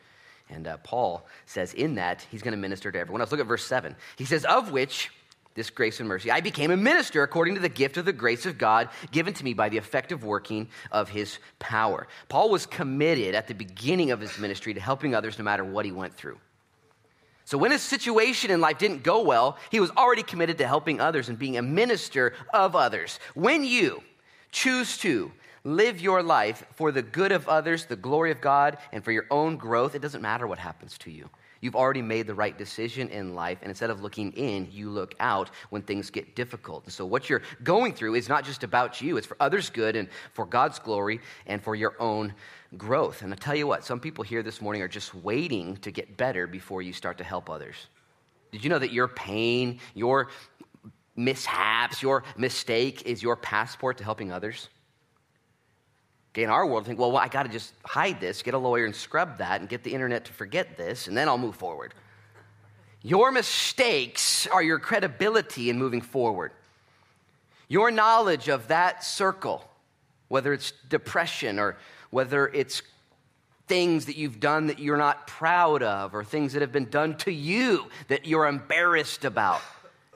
[0.50, 3.30] And uh, Paul says in that he's going to minister to everyone else.
[3.30, 3.96] Look at verse 7.
[4.16, 5.10] He says, Of which,
[5.54, 8.44] this grace and mercy, I became a minister according to the gift of the grace
[8.44, 12.08] of God given to me by the effective working of his power.
[12.28, 15.84] Paul was committed at the beginning of his ministry to helping others no matter what
[15.84, 16.38] he went through.
[17.46, 21.00] So when his situation in life didn't go well, he was already committed to helping
[21.00, 23.20] others and being a minister of others.
[23.34, 24.02] When you,
[24.54, 25.32] choose to
[25.64, 29.26] live your life for the good of others, the glory of God, and for your
[29.30, 31.28] own growth, it doesn't matter what happens to you.
[31.60, 35.14] You've already made the right decision in life, and instead of looking in, you look
[35.18, 36.84] out when things get difficult.
[36.84, 39.96] And so, what you're going through is not just about you, it's for others' good
[39.96, 42.34] and for God's glory and for your own
[42.76, 43.22] growth.
[43.22, 46.18] And I tell you what, some people here this morning are just waiting to get
[46.18, 47.76] better before you start to help others.
[48.52, 50.28] Did you know that your pain, your
[51.16, 54.68] mishaps, your mistake is your passport to helping others?
[56.32, 58.58] Okay, in our world, think, well, well I got to just hide this, get a
[58.58, 61.54] lawyer and scrub that, and get the internet to forget this, and then I'll move
[61.54, 61.94] forward.
[63.02, 66.52] Your mistakes are your credibility in moving forward.
[67.68, 69.68] Your knowledge of that circle,
[70.28, 71.76] whether it's depression or
[72.10, 72.82] whether it's
[73.66, 77.16] things that you've done that you're not proud of, or things that have been done
[77.16, 79.62] to you that you're embarrassed about,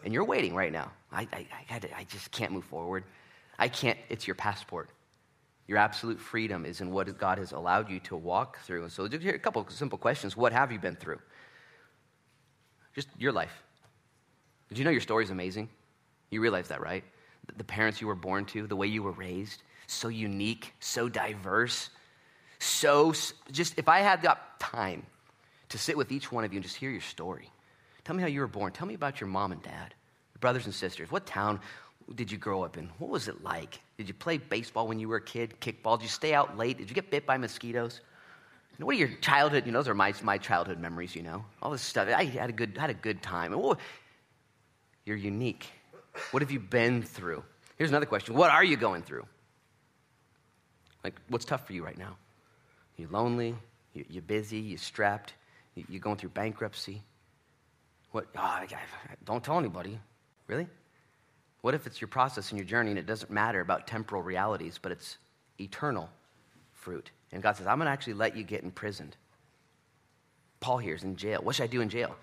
[0.04, 0.90] and you're waiting right now.
[1.12, 3.04] I, I, I, I just can't move forward.
[3.58, 4.90] I can't, it's your passport.
[5.66, 8.84] Your absolute freedom is in what God has allowed you to walk through.
[8.84, 10.37] And so, here a couple simple questions.
[10.37, 11.18] What have you been through?
[12.94, 13.52] Just your life.
[14.68, 15.68] Did you know your story is amazing?
[16.30, 17.04] You realize that, right?
[17.56, 21.90] The parents you were born to, the way you were raised, so unique, so diverse,
[22.58, 23.12] so
[23.52, 25.06] just if I had the time
[25.70, 27.50] to sit with each one of you and just hear your story,
[28.08, 28.72] tell me how you were born.
[28.72, 29.94] Tell me about your mom and dad
[30.40, 31.60] brothers and sisters, what town
[32.14, 32.88] did you grow up in?
[32.98, 33.80] What was it like?
[33.96, 35.98] Did you play baseball when you were a kid, kickball?
[35.98, 36.78] Did you stay out late?
[36.78, 38.00] Did you get bit by mosquitoes?
[38.72, 41.22] You know, what are your childhood, you know, those are my, my childhood memories, you
[41.22, 42.08] know, all this stuff.
[42.08, 43.54] I had a good, had a good time.
[45.04, 45.66] you're unique.
[46.30, 47.42] What have you been through?
[47.76, 48.34] Here's another question.
[48.34, 49.26] What are you going through?
[51.04, 52.16] Like, what's tough for you right now?
[52.96, 53.54] You're lonely?
[53.92, 54.58] You're busy?
[54.58, 55.34] You're strapped?
[55.74, 57.02] You're going through bankruptcy?
[58.12, 58.26] What?
[58.36, 58.60] Oh,
[59.24, 59.98] don't tell anybody.
[60.46, 60.66] Really?
[61.60, 64.78] What if it's your process and your journey and it doesn't matter about temporal realities,
[64.80, 65.18] but it's
[65.60, 66.08] eternal
[66.72, 67.10] fruit?
[67.32, 69.16] And God says, I'm going to actually let you get imprisoned.
[70.60, 71.40] Paul here is in jail.
[71.42, 72.16] What should I do in jail?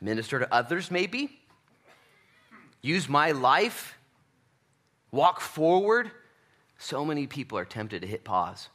[0.00, 1.38] Minister to others, maybe?
[2.80, 3.96] Use my life?
[5.10, 6.10] Walk forward?
[6.78, 8.68] So many people are tempted to hit pause.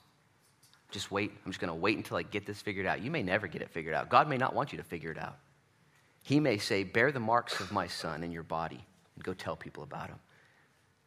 [0.91, 1.32] Just wait.
[1.45, 3.02] I'm just going to wait until I get this figured out.
[3.02, 4.10] You may never get it figured out.
[4.10, 5.38] God may not want you to figure it out.
[6.24, 9.56] He may say, Bear the marks of my son in your body and go tell
[9.56, 10.20] people about him.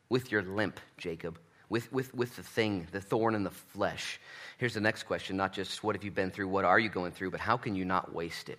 [0.09, 4.21] With your limp, Jacob, with, with, with the thing, the thorn in the flesh.
[4.59, 7.13] Here's the next question not just what have you been through, what are you going
[7.13, 8.59] through, but how can you not waste it?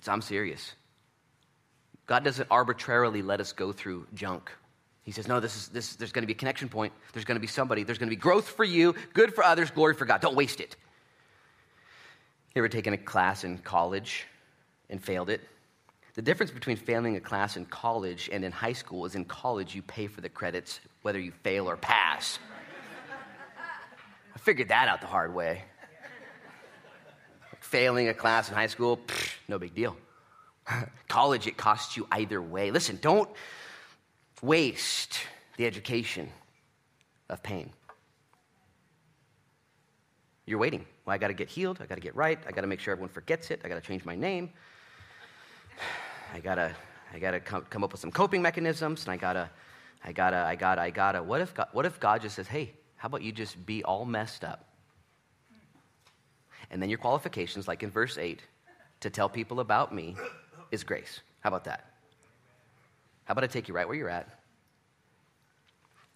[0.00, 0.74] So I'm serious.
[2.06, 4.50] God doesn't arbitrarily let us go through junk.
[5.04, 6.92] He says, no, this is, this, there's going to be a connection point.
[7.12, 7.82] There's going to be somebody.
[7.82, 10.20] There's going to be growth for you, good for others, glory for God.
[10.20, 10.76] Don't waste it.
[12.54, 14.26] You ever taken a class in college
[14.92, 15.40] and failed it?
[16.14, 19.74] The difference between failing a class in college and in high school is in college,
[19.74, 22.38] you pay for the credits whether you fail or pass.
[24.34, 25.64] I figured that out the hard way.
[27.60, 29.00] Failing a class in high school,
[29.48, 29.96] no big deal.
[31.08, 32.70] College, it costs you either way.
[32.70, 33.28] Listen, don't
[34.42, 35.20] waste
[35.56, 36.28] the education
[37.30, 37.70] of pain.
[40.44, 40.84] You're waiting.
[41.06, 41.78] Well, I got to get healed.
[41.80, 42.38] I got to get right.
[42.46, 43.62] I got to make sure everyone forgets it.
[43.64, 44.50] I got to change my name.
[46.34, 46.74] I got to
[47.14, 49.50] I got to come, up with some coping mechanisms, and I got to
[50.04, 52.22] I got to I got to I got to What if God, what if God
[52.22, 54.64] just says, "Hey, how about you just be all messed up?"
[56.70, 58.40] And then your qualifications like in verse 8
[59.00, 60.16] to tell people about me
[60.70, 61.20] is grace.
[61.40, 61.92] How about that?
[63.24, 64.28] How about I take you right where you're at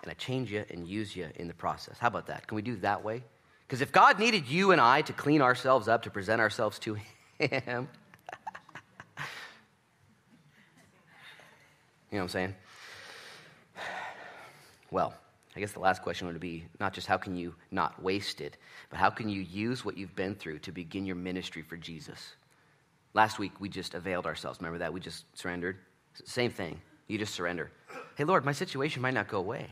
[0.02, 1.98] and I change you and use you in the process?
[1.98, 2.46] How about that?
[2.46, 3.22] Can we do that way?
[3.66, 6.96] Because if God needed you and I to clean ourselves up, to present ourselves to
[7.38, 7.88] Him,
[12.10, 12.54] you know what I'm saying?
[14.90, 15.14] Well,
[15.56, 18.56] I guess the last question would be not just how can you not waste it,
[18.90, 22.34] but how can you use what you've been through to begin your ministry for Jesus?
[23.14, 24.60] Last week, we just availed ourselves.
[24.60, 24.92] Remember that?
[24.92, 25.78] We just surrendered.
[26.24, 26.80] Same thing.
[27.08, 27.70] You just surrender.
[28.16, 29.66] Hey, Lord, my situation might not go away.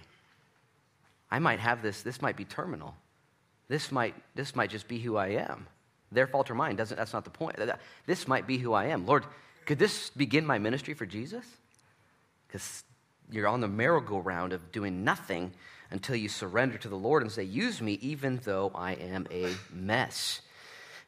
[1.31, 2.95] I might have this, this might be terminal.
[3.69, 5.67] This might, this might just be who I am.
[6.13, 7.59] Their fault or mine doesn't, that's not the point.
[8.07, 9.05] This might be who I am.
[9.07, 9.25] Lord,
[9.67, 11.45] could this begin my ministry for Jesus?
[12.55, 12.85] Because
[13.33, 15.53] you're on the merry-go-round of doing nothing
[15.91, 19.53] until you surrender to the Lord and say, Use me even though I am a
[19.73, 20.41] mess.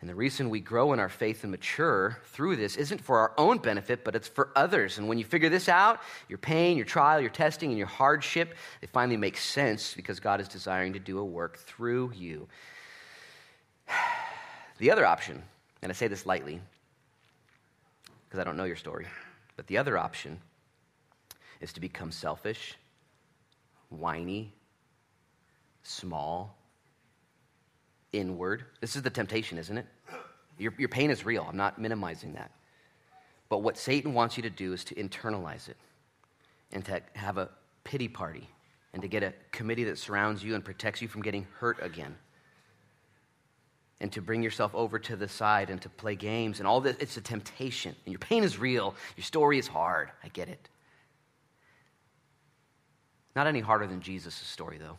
[0.00, 3.32] And the reason we grow in our faith and mature through this isn't for our
[3.38, 4.98] own benefit, but it's for others.
[4.98, 8.56] And when you figure this out, your pain, your trial, your testing, and your hardship,
[8.80, 12.48] they finally make sense because God is desiring to do a work through you.
[14.78, 15.42] The other option,
[15.80, 16.61] and I say this lightly
[18.24, 19.06] because I don't know your story,
[19.56, 20.38] but the other option
[21.61, 22.75] is to become selfish,
[23.90, 24.53] whiny,
[25.83, 26.57] small,
[28.12, 28.64] inward.
[28.81, 29.87] This is the temptation, isn't it?
[30.59, 31.47] Your, your pain is real.
[31.49, 32.51] I'm not minimizing that.
[33.49, 35.77] But what Satan wants you to do is to internalize it
[36.73, 37.51] and to have a
[37.85, 38.49] pity party
[38.92, 42.16] and to get a committee that surrounds you and protects you from getting hurt again.
[44.01, 46.97] And to bring yourself over to the side and to play games and all this.
[47.01, 47.95] It's a temptation.
[48.05, 48.95] And your pain is real.
[49.16, 50.11] Your story is hard.
[50.23, 50.69] I get it.
[53.37, 54.99] Not any harder than Jesus' story, though.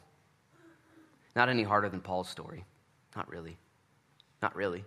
[1.35, 2.63] Not any harder than Paul's story.
[3.15, 3.57] Not really.
[4.43, 4.85] Not really.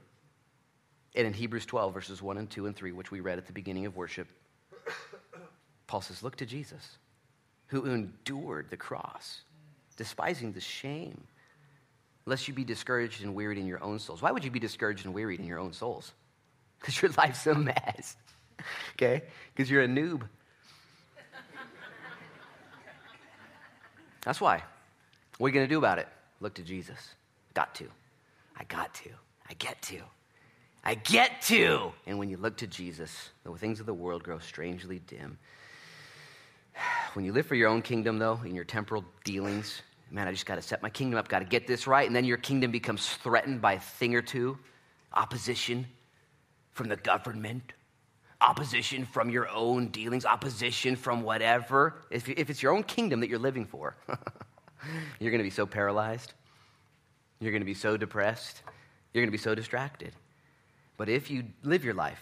[1.17, 3.53] And in Hebrews 12, verses 1 and 2 and 3, which we read at the
[3.53, 4.29] beginning of worship,
[5.89, 6.99] Paul says, Look to Jesus,
[7.67, 9.41] who endured the cross,
[9.97, 11.21] despising the shame,
[12.27, 14.23] lest you be discouraged and wearied in your own souls.
[14.23, 16.13] Why would you be discouraged and wearied in your own souls?
[16.81, 18.17] Because your life's a mess,
[18.95, 19.25] okay?
[19.53, 20.23] Because you're a noob.
[24.23, 24.63] That's why.
[25.39, 26.09] What are you going to do about it?
[26.41, 26.99] Look to Jesus.
[27.55, 27.87] Got to.
[28.57, 29.11] I got to.
[29.49, 30.01] I get to.
[30.85, 31.93] I get to.
[32.07, 35.39] And when you look to Jesus, the things of the world grow strangely dim.
[37.15, 40.47] When you live for your own kingdom, though, in your temporal dealings, man, I just
[40.47, 42.07] got to set my kingdom up, got to get this right.
[42.07, 44.57] And then your kingdom becomes threatened by a thing or two
[45.13, 45.87] opposition
[46.71, 47.73] from the government,
[48.41, 52.03] opposition from your own dealings, opposition from whatever.
[52.11, 53.97] If, if it's your own kingdom that you're living for,
[55.19, 56.33] you're going to be so paralyzed.
[57.41, 58.63] You're going to be so depressed.
[59.13, 60.13] You're going to be so distracted.
[60.97, 62.21] But if you live your life,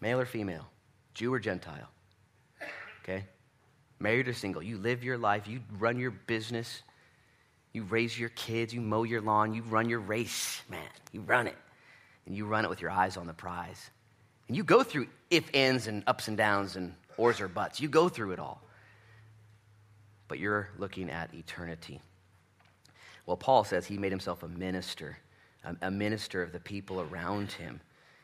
[0.00, 0.66] male or female,
[1.14, 1.88] Jew or Gentile,
[3.02, 3.24] okay,
[3.98, 6.82] married or single, you live your life, you run your business,
[7.72, 11.46] you raise your kids, you mow your lawn, you run your race, man, you run
[11.46, 11.56] it.
[12.24, 13.90] And you run it with your eyes on the prize.
[14.48, 17.80] And you go through if ands and ups and downs and ors or buts.
[17.80, 18.62] You go through it all.
[20.28, 22.00] But you're looking at eternity.
[23.26, 25.18] Well, Paul says he made himself a minister,
[25.82, 27.80] a, minister of the people around him.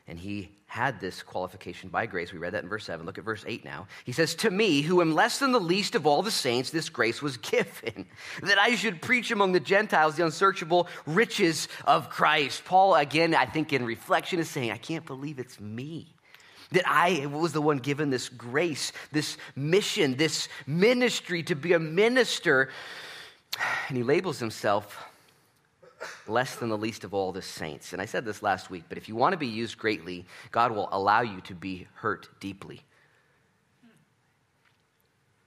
[0.07, 2.33] And he had this qualification by grace.
[2.33, 3.05] We read that in verse 7.
[3.05, 3.87] Look at verse 8 now.
[4.03, 6.89] He says, To me, who am less than the least of all the saints, this
[6.89, 8.07] grace was given,
[8.41, 12.65] that I should preach among the Gentiles the unsearchable riches of Christ.
[12.65, 16.13] Paul, again, I think in reflection, is saying, I can't believe it's me
[16.71, 21.79] that I was the one given this grace, this mission, this ministry to be a
[21.79, 22.69] minister.
[23.87, 24.97] And he labels himself
[26.27, 27.93] less than the least of all the saints.
[27.93, 30.71] And I said this last week, but if you want to be used greatly, God
[30.71, 32.81] will allow you to be hurt deeply.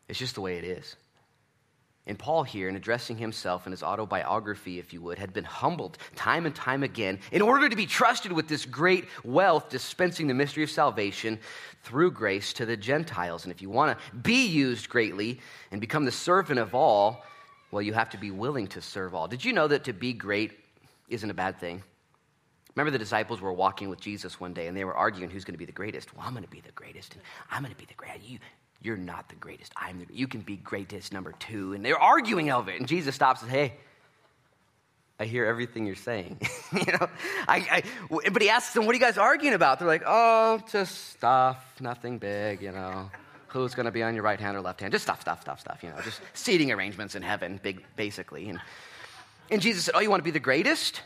[0.09, 0.97] It's just the way it is.
[2.09, 5.99] And Paul, here, in addressing himself in his autobiography, if you would, had been humbled
[6.15, 10.35] time and time again in order to be trusted with this great wealth, dispensing the
[10.35, 11.41] mystery of salvation
[11.83, 13.45] through grace to the Gentiles.
[13.45, 15.41] And if you want to be used greatly
[15.73, 17.25] and become the servant of all,
[17.71, 19.29] well, you have to be willing to serve all.
[19.29, 20.53] Did you know that to be great
[21.09, 21.83] isn't a bad thing?
[22.75, 25.55] Remember, the disciples were walking with Jesus one day and they were arguing who's going
[25.55, 26.15] to be the greatest.
[26.15, 28.29] Well, I'm going to be the greatest, and I'm going to be the greatest.
[28.29, 28.39] You,
[28.83, 29.73] you're not the greatest.
[29.77, 31.73] I'm the, you can be greatest number two.
[31.73, 32.79] And they're arguing over it.
[32.79, 33.75] And Jesus stops and says, Hey,
[35.19, 36.39] I hear everything you're saying.
[36.73, 37.09] you know,
[37.49, 39.79] I, I, but he asks them, What are you guys arguing about?
[39.79, 43.11] They're like, Oh, just stuff, nothing big, you know.
[43.49, 44.93] Who's going to be on your right hand or left hand?
[44.93, 48.49] Just stuff, stuff, stuff, stuff, you know, just seating arrangements in heaven, big, basically.
[48.49, 48.61] And,
[49.51, 51.03] and Jesus said, Oh, you want to be the greatest?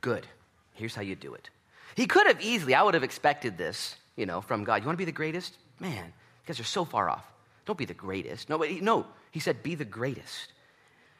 [0.00, 0.26] Good.
[0.74, 1.50] Here's how you do it.
[1.94, 4.82] He could have easily, I would have expected this, you know, from God.
[4.82, 5.56] You want to be the greatest?
[5.78, 6.12] Man,
[6.42, 7.24] because you guys are so far off.
[7.66, 8.48] Don't be the greatest.
[8.48, 10.52] No, no, he said, be the greatest.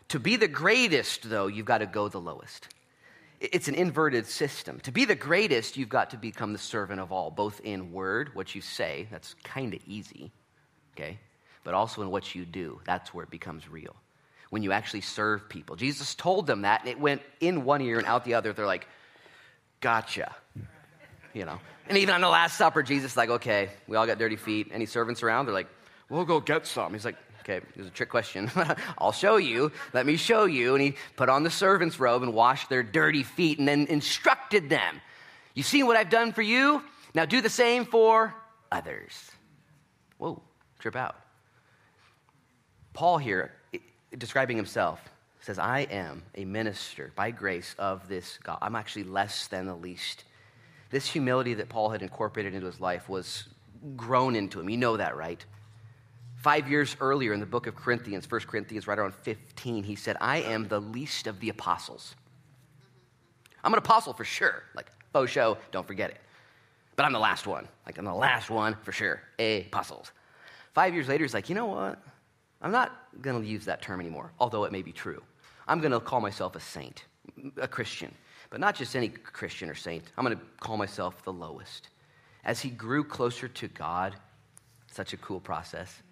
[0.08, 2.68] To be the greatest, though, you've got to go the lowest.
[3.40, 4.80] It's an inverted system.
[4.80, 8.34] To be the greatest, you've got to become the servant of all, both in word,
[8.34, 10.30] what you say, that's kind of easy,
[10.94, 11.18] okay?
[11.64, 13.94] But also in what you do, that's where it becomes real.
[14.50, 15.76] When you actually serve people.
[15.76, 18.52] Jesus told them that, and it went in one ear and out the other.
[18.52, 18.86] They're like,
[19.80, 20.34] gotcha.
[21.32, 21.60] You know.
[21.88, 24.68] And even on the Last Supper, Jesus like, okay, we all got dirty feet.
[24.72, 25.46] Any servants around?
[25.46, 25.68] They're like,
[26.08, 26.92] we'll go get some.
[26.92, 28.50] He's like, okay, it's a trick question.
[28.98, 29.72] I'll show you.
[29.92, 30.74] Let me show you.
[30.74, 34.68] And he put on the servant's robe and washed their dirty feet and then instructed
[34.68, 35.00] them.
[35.54, 36.82] You've seen what I've done for you?
[37.14, 38.34] Now do the same for
[38.70, 39.30] others.
[40.18, 40.42] Whoa,
[40.80, 41.16] trip out.
[42.92, 43.52] Paul here,
[44.18, 45.00] describing himself,
[45.40, 48.58] says, I am a minister by grace of this God.
[48.60, 50.24] I'm actually less than the least.
[50.90, 53.44] This humility that Paul had incorporated into his life was
[53.96, 54.68] grown into him.
[54.68, 55.44] You know that, right?
[56.36, 60.16] Five years earlier in the book of Corinthians, 1 Corinthians, right around 15, he said,
[60.20, 62.14] I am the least of the apostles.
[63.62, 64.64] I'm an apostle for sure.
[64.74, 66.18] Like, faux show, don't forget it.
[66.96, 67.68] But I'm the last one.
[67.86, 69.22] Like, I'm the last one for sure.
[69.38, 70.12] Apostles.
[70.74, 72.02] Five years later, he's like, you know what?
[72.62, 75.22] I'm not going to use that term anymore, although it may be true.
[75.66, 77.04] I'm going to call myself a saint,
[77.56, 78.14] a Christian,
[78.50, 80.04] but not just any Christian or saint.
[80.16, 81.88] I'm going to call myself the lowest.
[82.44, 84.16] As he grew closer to God,
[84.90, 86.02] such a cool process,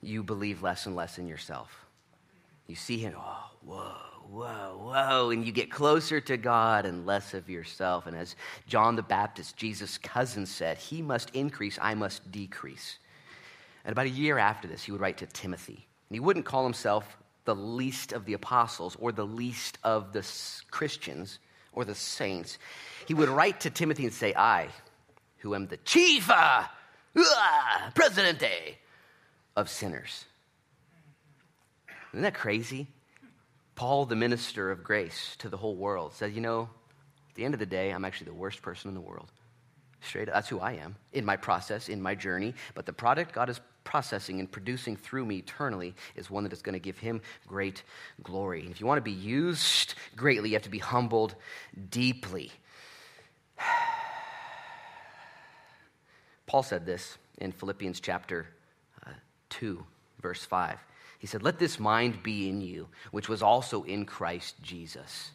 [0.00, 1.86] you believe less and less in yourself.
[2.66, 3.96] You see him, oh, whoa,
[4.28, 8.06] whoa, whoa, and you get closer to God and less of yourself.
[8.06, 8.34] And as
[8.66, 12.98] John the Baptist, Jesus' cousin, said, He must increase, I must decrease.
[13.84, 15.86] And about a year after this, he would write to Timothy.
[16.08, 20.26] And he wouldn't call himself the least of the apostles or the least of the
[20.70, 21.38] Christians
[21.72, 22.58] or the saints,
[23.06, 24.68] he would write to Timothy and say, I,
[25.38, 26.64] who am the chief uh,
[27.16, 28.78] uh, presidente
[29.56, 30.24] of sinners.
[32.12, 32.88] Isn't that crazy?
[33.74, 36.68] Paul, the minister of grace to the whole world, said, You know,
[37.30, 39.32] at the end of the day, I'm actually the worst person in the world.
[40.02, 42.54] Straight up, that's who I am in my process, in my journey.
[42.74, 46.62] But the product God has processing and producing through me eternally is one that is
[46.62, 47.82] going to give him great
[48.22, 48.60] glory.
[48.62, 51.34] And if you want to be used greatly, you have to be humbled
[51.90, 52.50] deeply.
[56.46, 58.46] Paul said this in Philippians chapter
[59.06, 59.10] uh,
[59.50, 59.84] 2,
[60.20, 60.78] verse 5.
[61.18, 65.30] He said, Let this mind be in you, which was also in Christ Jesus.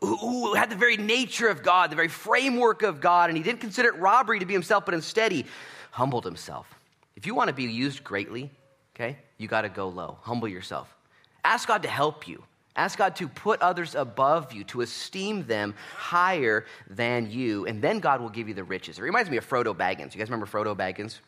[0.00, 3.60] Who had the very nature of God, the very framework of God, and he didn't
[3.60, 5.46] consider it robbery to be himself, but instead he
[5.90, 6.77] humbled himself
[7.18, 8.48] if you want to be used greatly,
[8.94, 10.18] okay, you got to go low.
[10.22, 10.96] Humble yourself.
[11.42, 12.44] Ask God to help you.
[12.76, 17.98] Ask God to put others above you, to esteem them higher than you, and then
[17.98, 19.00] God will give you the riches.
[19.00, 20.14] It reminds me of Frodo Baggins.
[20.14, 21.18] You guys remember Frodo Baggins?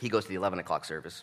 [0.00, 1.22] He goes to the 11 o'clock service.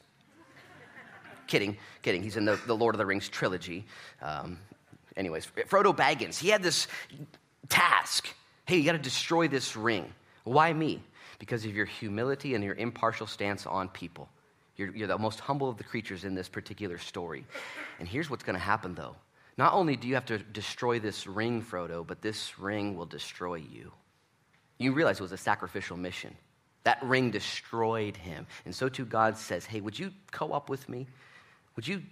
[1.48, 2.24] kidding, kidding.
[2.24, 3.86] He's in the, the Lord of the Rings trilogy.
[4.22, 4.58] Um,
[5.18, 6.88] anyways, Frodo Baggins, he had this
[7.68, 8.34] task.
[8.64, 10.14] Hey, you got to destroy this ring.
[10.46, 11.04] Why me?
[11.40, 14.30] Because of your humility and your impartial stance on people.
[14.76, 17.46] You're, you're the most humble of the creatures in this particular story.
[18.00, 19.16] And here's what's going to happen, though.
[19.58, 23.56] Not only do you have to destroy this ring, Frodo, but this ring will destroy
[23.56, 23.92] you.
[24.78, 26.36] You realize it was a sacrificial mission.
[26.84, 28.46] That ring destroyed him.
[28.66, 31.08] And so too, God says, Hey, would you co op with me?
[31.76, 32.04] Would you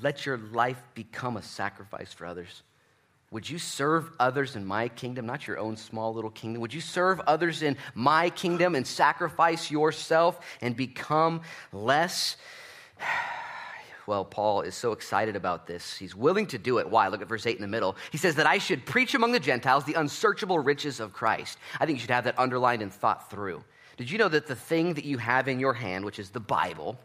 [0.00, 2.62] let your life become a sacrifice for others?
[3.32, 6.60] Would you serve others in my kingdom, not your own small little kingdom?
[6.62, 12.36] Would you serve others in my kingdom and sacrifice yourself and become less?
[14.06, 15.96] Well, Paul is so excited about this.
[15.96, 16.88] He's willing to do it.
[16.88, 17.08] Why?
[17.08, 17.96] Look at verse 8 in the middle.
[18.12, 21.58] He says that I should preach among the Gentiles the unsearchable riches of Christ.
[21.80, 23.64] I think you should have that underlined and thought through.
[23.96, 26.38] Did you know that the thing that you have in your hand, which is the
[26.38, 26.96] Bible,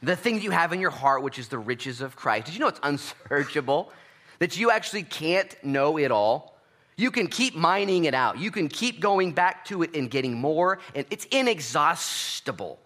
[0.00, 2.54] the thing that you have in your heart, which is the riches of Christ, did
[2.54, 3.92] you know it's unsearchable?
[4.38, 6.58] That you actually can't know it all.
[6.96, 8.38] You can keep mining it out.
[8.38, 12.78] You can keep going back to it and getting more, and it's inexhaustible.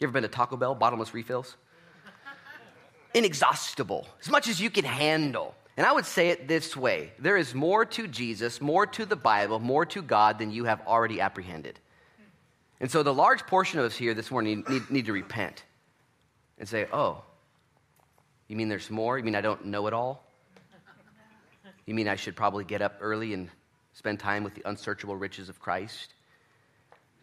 [0.00, 1.56] You ever been to Taco Bell, bottomless refills?
[3.14, 5.54] inexhaustible, as much as you can handle.
[5.76, 9.16] And I would say it this way there is more to Jesus, more to the
[9.16, 11.78] Bible, more to God than you have already apprehended.
[12.80, 15.64] And so the large portion of us here this morning need, need to repent
[16.58, 17.22] and say, oh,
[18.48, 19.18] you mean there's more?
[19.18, 20.24] You mean I don't know it all?
[21.86, 23.48] You mean I should probably get up early and
[23.92, 26.14] spend time with the unsearchable riches of Christ?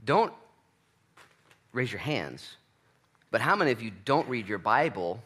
[0.05, 0.33] Don't
[1.73, 2.55] raise your hands.
[3.29, 5.21] But how many of you don't read your Bible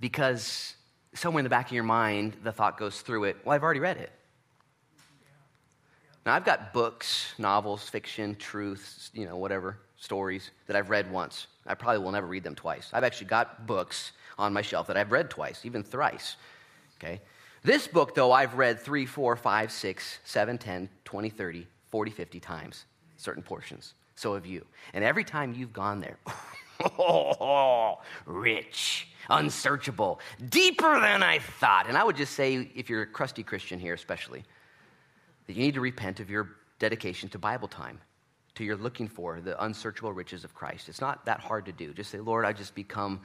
[0.00, 0.74] because
[1.14, 3.80] somewhere in the back of your mind the thought goes through it, well, I've already
[3.80, 4.10] read it?
[6.24, 11.46] Now, I've got books, novels, fiction, truths, you know, whatever, stories that I've read once.
[11.66, 12.90] I probably will never read them twice.
[12.92, 16.36] I've actually got books on my shelf that I've read twice, even thrice.
[17.02, 17.20] Okay?
[17.62, 22.40] This book, though, I've read three, four, five, six, seven, 10, 20, 30, 40, 50
[22.40, 22.84] times,
[23.16, 23.94] certain portions.
[24.14, 24.64] So have you.
[24.92, 26.18] And every time you've gone there,
[28.26, 31.86] rich, unsearchable, deeper than I thought.
[31.88, 34.44] And I would just say, if you're a crusty Christian here, especially,
[35.46, 37.98] that you need to repent of your dedication to Bible time,
[38.60, 40.90] to your looking for the unsearchable riches of Christ.
[40.90, 41.94] It's not that hard to do.
[41.94, 43.20] Just say, Lord, I just become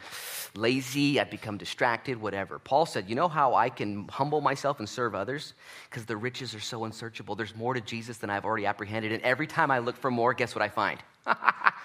[0.56, 2.58] lazy, I become distracted, whatever.
[2.58, 5.54] Paul said, You know how I can humble myself and serve others?
[5.90, 7.36] Because the riches are so unsearchable.
[7.36, 9.12] There's more to Jesus than I've already apprehended.
[9.12, 11.00] And every time I look for more, guess what I find?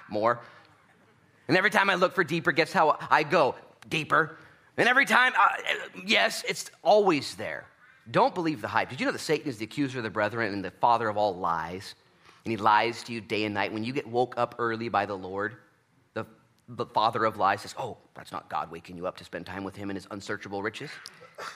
[0.08, 0.38] more.
[1.48, 3.56] And every time I look for deeper, guess how I go?
[3.88, 4.38] Deeper.
[4.76, 5.56] And every time, uh,
[6.06, 7.66] yes, it's always there.
[8.12, 8.90] Don't believe the hype.
[8.90, 11.16] Did you know that Satan is the accuser of the brethren and the father of
[11.16, 11.96] all lies?
[12.44, 13.72] And he lies to you day and night.
[13.72, 15.56] When you get woke up early by the Lord,
[16.14, 16.24] the,
[16.68, 19.64] the father of lies says, Oh, that's not God waking you up to spend time
[19.64, 20.90] with him and his unsearchable riches.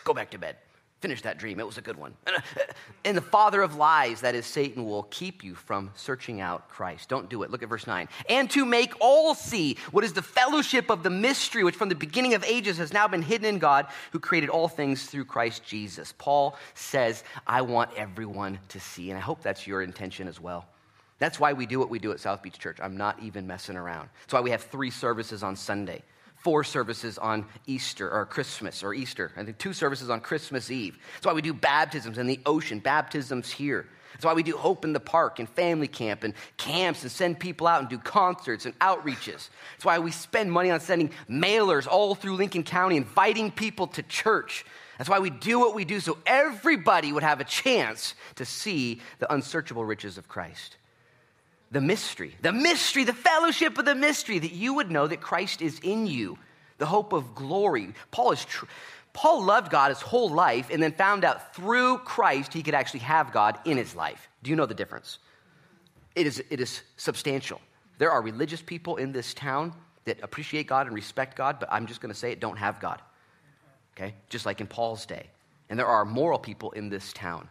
[0.04, 0.56] Go back to bed.
[1.04, 1.60] Finish that dream.
[1.60, 2.14] It was a good one.
[2.26, 2.40] Uh,
[3.04, 7.10] and the father of lies, that is Satan, will keep you from searching out Christ.
[7.10, 7.50] Don't do it.
[7.50, 8.08] Look at verse 9.
[8.30, 11.94] And to make all see what is the fellowship of the mystery, which from the
[11.94, 15.62] beginning of ages has now been hidden in God, who created all things through Christ
[15.62, 16.14] Jesus.
[16.16, 19.10] Paul says, I want everyone to see.
[19.10, 20.66] And I hope that's your intention as well.
[21.18, 22.78] That's why we do what we do at South Beach Church.
[22.82, 24.08] I'm not even messing around.
[24.22, 26.02] That's why we have three services on Sunday
[26.44, 29.32] four services on Easter or Christmas or Easter.
[29.34, 30.98] I think two services on Christmas Eve.
[31.14, 33.86] That's why we do baptisms in the ocean, baptisms here.
[34.12, 37.40] That's why we do Hope in the Park and family camp and camps and send
[37.40, 39.48] people out and do concerts and outreaches.
[39.72, 44.02] That's why we spend money on sending mailers all through Lincoln County, inviting people to
[44.02, 44.66] church.
[44.98, 49.00] That's why we do what we do so everybody would have a chance to see
[49.18, 50.76] the unsearchable riches of Christ
[51.74, 55.60] the mystery, the mystery, the fellowship of the mystery, that you would know that Christ
[55.60, 56.38] is in you,
[56.78, 57.92] the hope of glory.
[58.12, 58.68] Paul is true.
[59.12, 63.00] Paul loved God his whole life and then found out through Christ he could actually
[63.00, 64.28] have God in his life.
[64.44, 65.18] Do you know the difference?
[66.14, 67.60] It is, it is substantial.
[67.98, 69.72] There are religious people in this town
[70.04, 72.78] that appreciate God and respect God, but I'm just going to say it, don't have
[72.78, 73.02] God.
[73.96, 74.14] Okay?
[74.28, 75.28] Just like in Paul's day.
[75.68, 77.48] And there are moral people in this town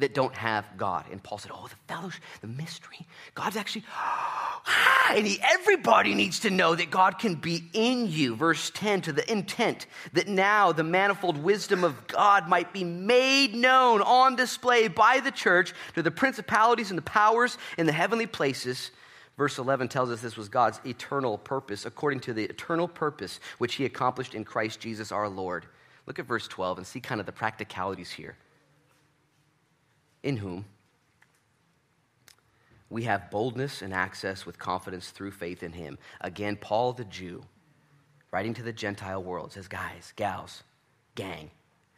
[0.00, 1.04] that don't have God.
[1.10, 3.06] And Paul said, Oh, the fellowship, the mystery.
[3.34, 3.84] God's actually,
[5.10, 8.36] and he, everybody needs to know that God can be in you.
[8.36, 13.54] Verse 10 to the intent that now the manifold wisdom of God might be made
[13.54, 18.26] known on display by the church to the principalities and the powers in the heavenly
[18.26, 18.90] places.
[19.36, 23.74] Verse 11 tells us this was God's eternal purpose, according to the eternal purpose which
[23.74, 25.66] he accomplished in Christ Jesus our Lord.
[26.06, 28.36] Look at verse 12 and see kind of the practicalities here
[30.26, 30.64] in whom
[32.90, 35.98] we have boldness and access with confidence through faith in him.
[36.20, 37.44] Again, Paul the Jew,
[38.32, 40.64] writing to the Gentile world, says, Guys, gals,
[41.14, 41.50] gang,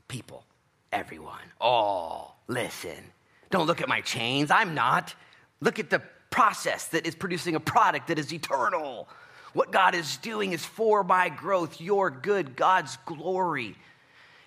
[0.08, 0.44] people,
[0.92, 3.12] everyone, all listen.
[3.50, 4.50] Don't look at my chains.
[4.50, 5.14] I'm not.
[5.60, 9.08] Look at the process that is producing a product that is eternal.
[9.54, 13.74] What God is doing is for my growth, your good, God's glory.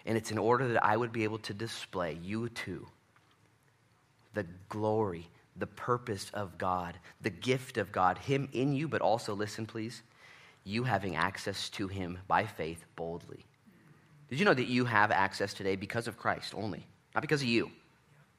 [0.05, 2.85] And it's in order that I would be able to display you too
[4.33, 9.33] the glory, the purpose of God, the gift of God, Him in you, but also,
[9.33, 10.01] listen, please,
[10.63, 13.45] you having access to Him by faith boldly.
[14.29, 17.47] Did you know that you have access today because of Christ only, not because of
[17.47, 17.71] you?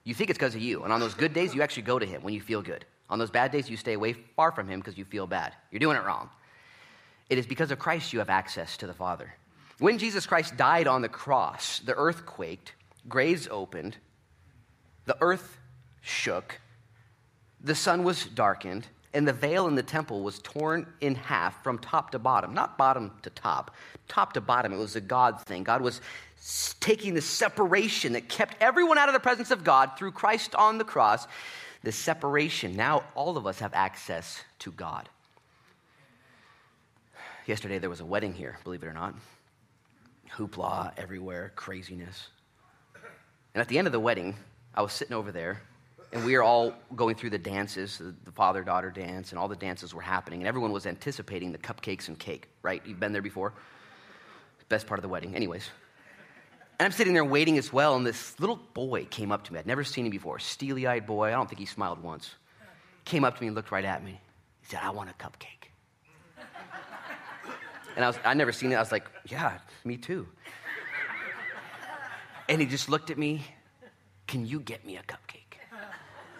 [0.04, 0.82] You think it's because of you.
[0.84, 2.84] And on those good days, you actually go to Him when you feel good.
[3.10, 5.52] On those bad days, you stay away far from Him because you feel bad.
[5.70, 6.30] You're doing it wrong.
[7.28, 9.34] It is because of Christ you have access to the Father.
[9.78, 12.72] When Jesus Christ died on the cross, the earth quaked,
[13.08, 13.96] graves opened,
[15.06, 15.58] the earth
[16.02, 16.60] shook,
[17.62, 21.78] the sun was darkened, and the veil in the temple was torn in half from
[21.78, 22.52] top to bottom.
[22.54, 23.74] Not bottom to top,
[24.08, 24.72] top to bottom.
[24.72, 25.62] It was a God thing.
[25.64, 26.00] God was
[26.80, 30.78] taking the separation that kept everyone out of the presence of God through Christ on
[30.78, 31.26] the cross.
[31.84, 32.76] The separation.
[32.76, 35.08] Now all of us have access to God.
[37.46, 39.14] Yesterday there was a wedding here, believe it or not.
[40.36, 42.28] hoopla everywhere, craziness.
[43.54, 44.36] And at the end of the wedding,
[44.74, 45.60] I was sitting over there,
[46.12, 49.56] and we were all going through the dances, the father daughter dance, and all the
[49.56, 52.82] dances were happening, and everyone was anticipating the cupcakes and cake, right?
[52.84, 53.54] You've been there before?
[54.68, 55.34] Best part of the wedding.
[55.34, 55.68] Anyways.
[56.78, 59.58] And I'm sitting there waiting as well, and this little boy came up to me.
[59.58, 60.38] I'd never seen him before.
[60.38, 61.28] Steely eyed boy.
[61.28, 62.34] I don't think he smiled once.
[63.04, 64.20] Came up to me and looked right at me.
[64.60, 65.68] He said, I want a cupcake.
[67.94, 68.76] And I was, I'd never seen it.
[68.76, 70.26] I was like, yeah, me too.
[72.48, 73.44] And he just looked at me,
[74.26, 75.41] can you get me a cupcake?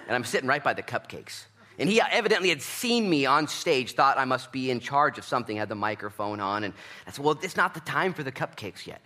[0.07, 1.44] And I'm sitting right by the cupcakes.
[1.78, 5.24] And he evidently had seen me on stage, thought I must be in charge of
[5.24, 6.64] something, had the microphone on.
[6.64, 6.74] And
[7.07, 9.00] I said, Well, it's not the time for the cupcakes yet.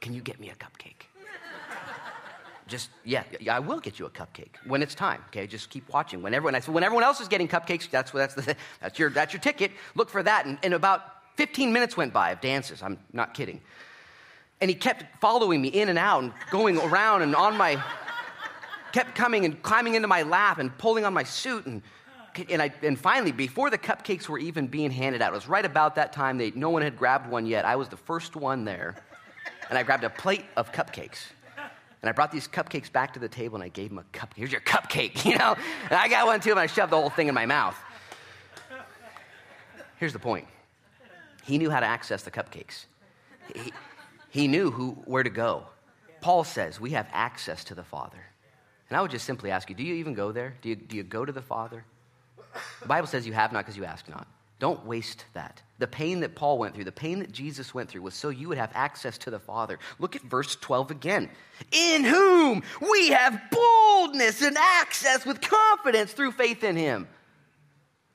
[0.00, 1.06] Can you get me a cupcake?
[2.70, 5.46] just, yeah, I will get you a cupcake when it's time, okay?
[5.46, 6.22] Just keep watching.
[6.22, 9.10] When everyone, I said, when everyone else is getting cupcakes, that's, that's, the, that's, your,
[9.10, 9.72] that's your ticket.
[9.96, 10.46] Look for that.
[10.46, 11.02] And, and about
[11.36, 12.82] 15 minutes went by of dances.
[12.82, 13.60] I'm not kidding.
[14.60, 17.82] And he kept following me in and out and going around and on my,
[18.92, 21.66] kept coming and climbing into my lap and pulling on my suit.
[21.66, 21.82] And,
[22.48, 25.64] and, I, and finally, before the cupcakes were even being handed out, it was right
[25.64, 27.64] about that time that no one had grabbed one yet.
[27.64, 28.96] I was the first one there
[29.70, 31.18] and I grabbed a plate of cupcakes.
[32.02, 34.36] And I brought these cupcakes back to the table and I gave him a cupcake.
[34.36, 35.56] Here's your cupcake, you know?
[35.84, 37.76] And I got one too, and I shoved the whole thing in my mouth.
[39.98, 40.46] Here's the point
[41.44, 42.86] he knew how to access the cupcakes,
[43.54, 43.72] he,
[44.28, 45.66] he knew who, where to go.
[46.20, 48.18] Paul says we have access to the Father.
[48.90, 50.54] And I would just simply ask you do you even go there?
[50.60, 51.84] Do you, do you go to the Father?
[52.82, 54.26] The Bible says you have not because you ask not.
[54.58, 55.62] Don't waste that.
[55.78, 58.48] The pain that Paul went through, the pain that Jesus went through, was so you
[58.48, 59.78] would have access to the Father.
[59.98, 61.30] Look at verse 12 again.
[61.72, 62.62] In whom
[62.92, 67.08] we have boldness and access with confidence through faith in Him.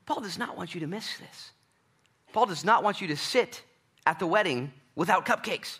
[0.05, 1.51] Paul does not want you to miss this.
[2.31, 3.63] Paul does not want you to sit
[4.05, 5.79] at the wedding without cupcakes.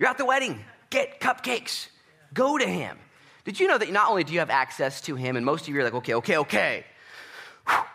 [0.00, 1.88] You're at the wedding, get cupcakes.
[2.34, 2.98] Go to Him.
[3.44, 5.74] Did you know that not only do you have access to Him, and most of
[5.74, 6.84] you are like, okay, okay, okay,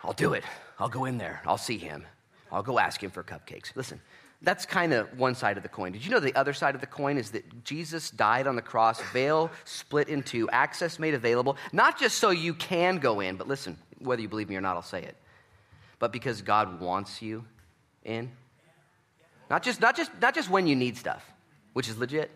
[0.04, 0.44] I'll do it.
[0.78, 1.42] I'll go in there.
[1.46, 2.04] I'll see him.
[2.52, 3.74] I'll go ask him for cupcakes.
[3.74, 4.00] Listen,
[4.42, 5.92] that's kind of one side of the coin.
[5.92, 8.62] Did you know the other side of the coin is that Jesus died on the
[8.62, 13.36] cross, veil split in two, access made available, not just so you can go in,
[13.36, 15.16] but listen, whether you believe me or not, I'll say it,
[15.98, 17.44] but because God wants you
[18.04, 18.30] in.
[19.48, 21.24] Not just, not just, not just when you need stuff,
[21.72, 22.30] which is legit.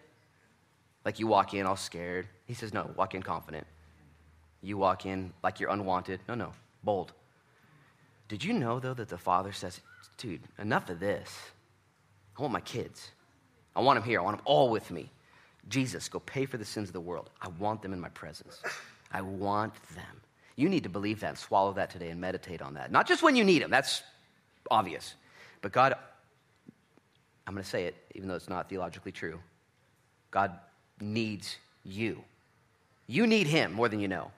[1.04, 2.26] Like you walk in all scared.
[2.50, 3.64] He says, no, walk in confident.
[4.60, 6.18] You walk in like you're unwanted.
[6.26, 7.12] No, no, bold.
[8.26, 9.80] Did you know, though, that the father says,
[10.18, 11.32] dude, enough of this.
[12.36, 13.12] I want my kids.
[13.76, 14.18] I want them here.
[14.18, 15.12] I want them all with me.
[15.68, 17.30] Jesus, go pay for the sins of the world.
[17.40, 18.60] I want them in my presence.
[19.12, 20.20] I want them.
[20.56, 22.90] You need to believe that and swallow that today and meditate on that.
[22.90, 24.02] Not just when you need them, that's
[24.72, 25.14] obvious.
[25.62, 25.94] But God,
[27.46, 29.38] I'm going to say it, even though it's not theologically true.
[30.32, 30.58] God
[31.00, 32.24] needs you.
[33.10, 34.30] You need Him more than you know.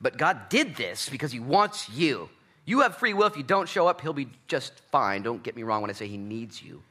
[0.00, 2.28] But God did this because He wants you.
[2.66, 3.28] You have free will.
[3.28, 5.22] If you don't show up, he'll be just fine.
[5.22, 6.82] Don't get me wrong when I say he needs you.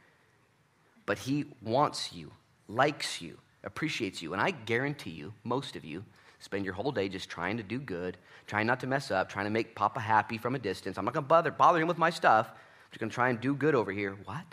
[1.06, 2.32] But he wants you,
[2.70, 4.32] likes you, appreciates you.
[4.32, 6.04] And I guarantee you, most of you
[6.40, 8.18] spend your whole day just trying to do good,
[8.48, 10.98] trying not to mess up, trying to make Papa happy from a distance.
[10.98, 12.48] I'm not going to bother, bother him with my stuff.
[12.50, 14.16] I'm just going to try and do good over here.
[14.24, 14.46] What?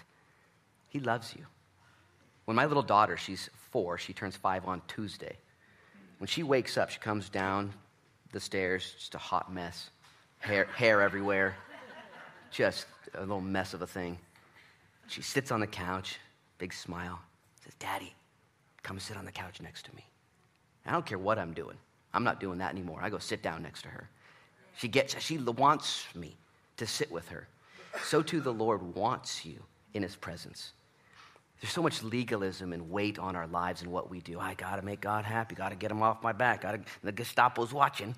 [0.88, 1.46] He loves you.
[2.46, 5.36] When my little daughter, she's four, she turns five on Tuesday.
[6.22, 7.74] When she wakes up, she comes down
[8.30, 9.90] the stairs, just a hot mess
[10.38, 11.56] hair, hair everywhere,
[12.52, 14.16] just a little mess of a thing.
[15.08, 16.20] She sits on the couch,
[16.58, 17.18] big smile,
[17.64, 18.14] says, Daddy,
[18.84, 20.06] come sit on the couch next to me.
[20.86, 21.76] I don't care what I'm doing.
[22.14, 23.00] I'm not doing that anymore.
[23.02, 24.08] I go sit down next to her.
[24.76, 26.36] She gets, she wants me
[26.76, 27.48] to sit with her.
[28.04, 29.60] So too the Lord wants you
[29.92, 30.70] in his presence.
[31.62, 34.40] There's so much legalism and weight on our lives and what we do.
[34.40, 35.54] I got to make God happy.
[35.54, 36.62] Got to get him off my back.
[36.62, 38.16] Got to, the Gestapo's watching.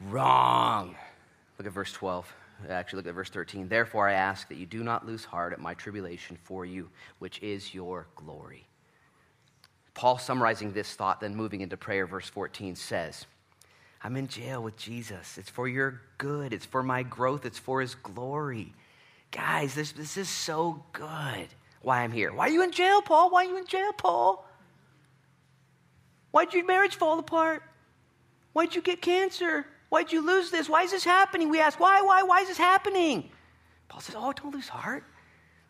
[0.00, 0.96] Wrong.
[1.58, 2.32] Look at verse 12.
[2.70, 3.68] Actually, look at verse 13.
[3.68, 6.88] Therefore, I ask that you do not lose heart at my tribulation for you,
[7.18, 8.66] which is your glory.
[9.92, 13.26] Paul, summarizing this thought, then moving into prayer, verse 14 says,
[14.02, 15.36] I'm in jail with Jesus.
[15.36, 18.72] It's for your good, it's for my growth, it's for his glory.
[19.30, 21.48] Guys, this, this is so good.
[21.82, 22.32] Why I'm here.
[22.32, 23.30] Why are you in jail, Paul?
[23.30, 24.46] Why are you in jail, Paul?
[26.30, 27.62] Why'd your marriage fall apart?
[28.52, 29.66] Why'd you get cancer?
[29.88, 30.68] Why'd you lose this?
[30.68, 31.48] Why is this happening?
[31.48, 33.30] We ask, why, why, why is this happening?
[33.88, 35.04] Paul says, Oh, don't lose heart.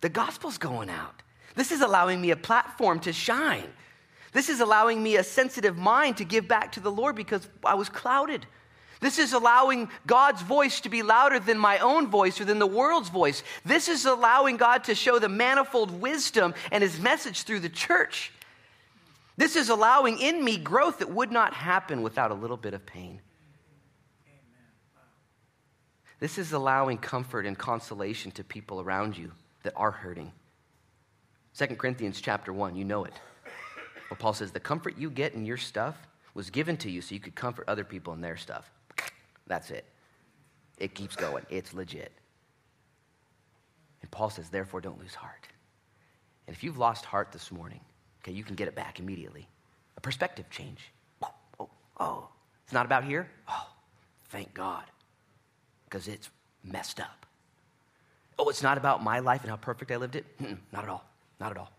[0.01, 1.23] The gospel's going out.
[1.55, 3.69] This is allowing me a platform to shine.
[4.33, 7.75] This is allowing me a sensitive mind to give back to the Lord because I
[7.75, 8.47] was clouded.
[9.01, 12.67] This is allowing God's voice to be louder than my own voice or than the
[12.67, 13.45] world's voice.
[13.65, 18.33] This is allowing God to show the manifold wisdom and his message through the church.
[19.37, 22.85] This is allowing in me growth that would not happen without a little bit of
[22.85, 23.21] pain.
[26.19, 29.31] This is allowing comfort and consolation to people around you
[29.63, 30.33] that are hurting.
[31.57, 33.15] 2 Corinthians chapter 1, you know it.
[34.09, 35.97] Where Paul says, The comfort you get in your stuff
[36.35, 38.69] was given to you so you could comfort other people in their stuff.
[39.49, 39.85] That's it.
[40.79, 41.45] It keeps going.
[41.51, 42.13] It's legit.
[44.03, 45.49] And Paul says, Therefore, don't lose heart.
[46.47, 47.81] And if you've lost heart this morning,
[48.23, 49.49] okay, you can get it back immediately.
[49.97, 50.93] A perspective change.
[51.23, 51.69] Oh, oh,
[51.99, 52.29] oh.
[52.65, 53.29] It's not about here?
[53.49, 53.67] Oh,
[54.29, 54.85] thank God.
[55.85, 56.31] Because it's
[56.63, 57.27] messed up.
[58.39, 60.25] Oh, it's not about my life and how perfect I lived it?
[60.39, 61.05] Mm-mm, not at all.
[61.41, 61.73] Not at all.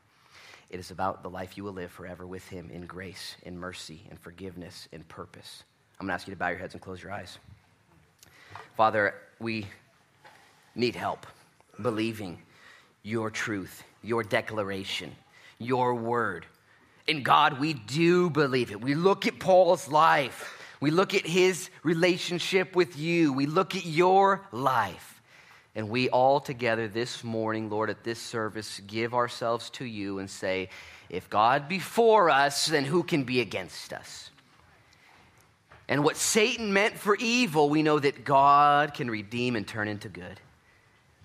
[0.70, 4.02] It is about the life you will live forever with Him in grace, in mercy,
[4.12, 5.64] in forgiveness, in purpose.
[6.00, 7.40] I'm going to ask you to bow your heads and close your eyes.
[8.80, 9.68] Father, we
[10.74, 11.28] need help
[11.82, 12.42] believing
[13.04, 15.14] your truth, your declaration,
[15.58, 16.46] your word.
[17.06, 18.80] In God, we do believe it.
[18.80, 23.86] We look at Paul's life, we look at his relationship with you, we look at
[23.86, 25.22] your life.
[25.76, 30.30] And we all together this morning, Lord, at this service, give ourselves to you and
[30.30, 30.70] say,
[31.10, 34.32] if God be for us, then who can be against us?
[35.90, 40.08] And what Satan meant for evil, we know that God can redeem and turn into
[40.08, 40.40] good.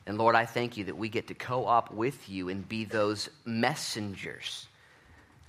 [0.07, 2.87] And Lord, I thank you that we get to co op with you and be
[2.87, 4.67] those messengers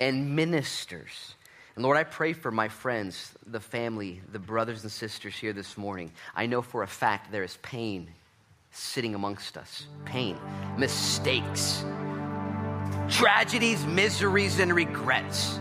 [0.02, 1.36] and ministers.
[1.76, 5.78] And Lord, I pray for my friends, the family, the brothers and sisters here this
[5.78, 6.12] morning.
[6.36, 8.10] I know for a fact there is pain
[8.72, 10.38] sitting amongst us pain,
[10.78, 11.86] mistakes,
[13.08, 15.58] tragedies, miseries, and regrets.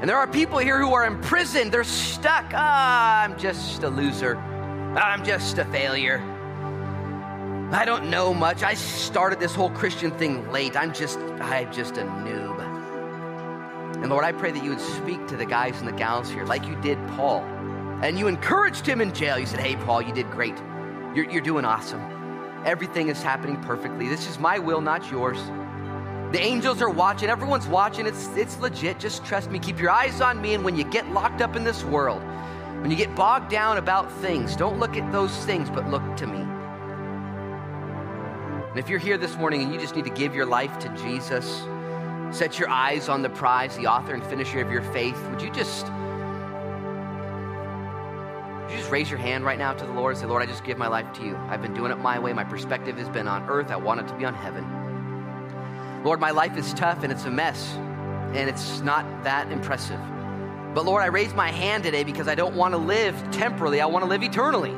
[0.00, 1.72] And there are people here who are imprisoned.
[1.72, 2.46] They're stuck.
[2.54, 4.36] Ah, I'm just a loser.
[4.36, 6.20] I'm just a failure.
[7.70, 8.62] I don't know much.
[8.62, 10.76] I started this whole Christian thing late.
[10.76, 12.58] I'm just I'm just a noob.
[14.02, 16.44] And Lord, I pray that you would speak to the guys and the gals here
[16.44, 17.42] like you did Paul
[18.02, 19.38] and you encouraged him in jail.
[19.38, 20.56] You said, Hey, Paul, you did great.
[21.14, 22.00] You're, you're doing awesome.
[22.64, 24.08] Everything is happening perfectly.
[24.08, 25.38] This is my will, not yours.
[26.32, 27.28] The angels are watching.
[27.28, 28.06] Everyone's watching.
[28.06, 29.00] It's, it's legit.
[29.00, 29.58] Just trust me.
[29.58, 30.54] Keep your eyes on me.
[30.54, 32.22] And when you get locked up in this world,
[32.80, 36.26] when you get bogged down about things, don't look at those things, but look to
[36.26, 36.38] me.
[38.70, 40.88] And if you're here this morning and you just need to give your life to
[40.90, 41.64] Jesus,
[42.30, 45.50] set your eyes on the prize, the author and finisher of your faith, would you
[45.50, 45.88] just
[48.70, 50.62] you just raise your hand right now to the Lord and say, Lord, I just
[50.62, 51.36] give my life to you.
[51.48, 52.32] I've been doing it my way.
[52.32, 53.72] My perspective has been on earth.
[53.72, 54.79] I want it to be on heaven.
[56.04, 60.00] Lord, my life is tough and it's a mess, and it's not that impressive.
[60.74, 63.80] But Lord, I raise my hand today because I don't want to live temporally.
[63.80, 64.72] I want to live eternally.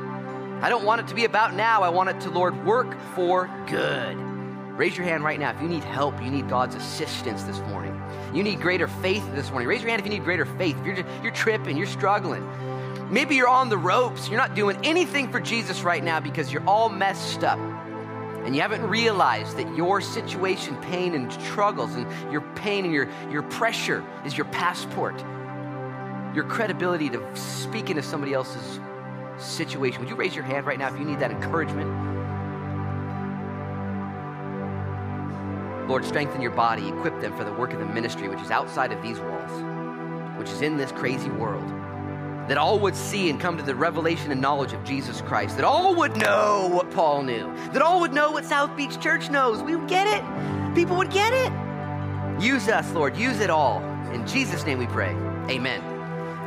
[0.62, 1.82] I don't want it to be about now.
[1.82, 4.16] I want it to, Lord, work for good.
[4.76, 8.00] Raise your hand right now if you need help, you need God's assistance this morning.
[8.32, 9.68] You need greater faith this morning.
[9.68, 10.76] Raise your hand if you need greater faith.
[10.80, 12.48] If you're, you're tripping, you're struggling.
[13.10, 14.28] Maybe you're on the ropes.
[14.28, 17.58] You're not doing anything for Jesus right now because you're all messed up.
[18.45, 23.09] And you haven't realized that your situation, pain, and struggles, and your pain and your,
[23.30, 25.18] your pressure is your passport,
[26.34, 28.80] your credibility to speak into somebody else's
[29.38, 30.01] situation.
[30.01, 31.88] Would you raise your hand right now if you need that encouragement?
[35.88, 38.93] Lord, strengthen your body, equip them for the work of the ministry, which is outside
[38.93, 41.81] of these walls, which is in this crazy world
[42.49, 45.64] that all would see and come to the revelation and knowledge of Jesus Christ, that
[45.64, 49.62] all would know what Paul knew, that all would know what South Beach Church knows.
[49.62, 50.74] We would get it.
[50.74, 51.53] People would get it.
[52.43, 53.16] Use us, Lord.
[53.16, 53.82] Use it all.
[54.12, 55.14] In Jesus' name we pray.
[55.49, 55.80] Amen.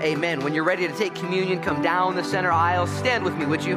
[0.01, 0.43] Amen.
[0.43, 2.89] When you're ready to take communion, come down the center aisles.
[2.97, 3.75] Stand with me, would you?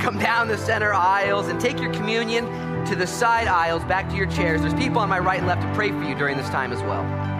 [0.00, 2.44] Come down the center aisles and take your communion
[2.86, 4.60] to the side aisles back to your chairs.
[4.60, 6.80] There's people on my right and left to pray for you during this time as
[6.82, 7.33] well.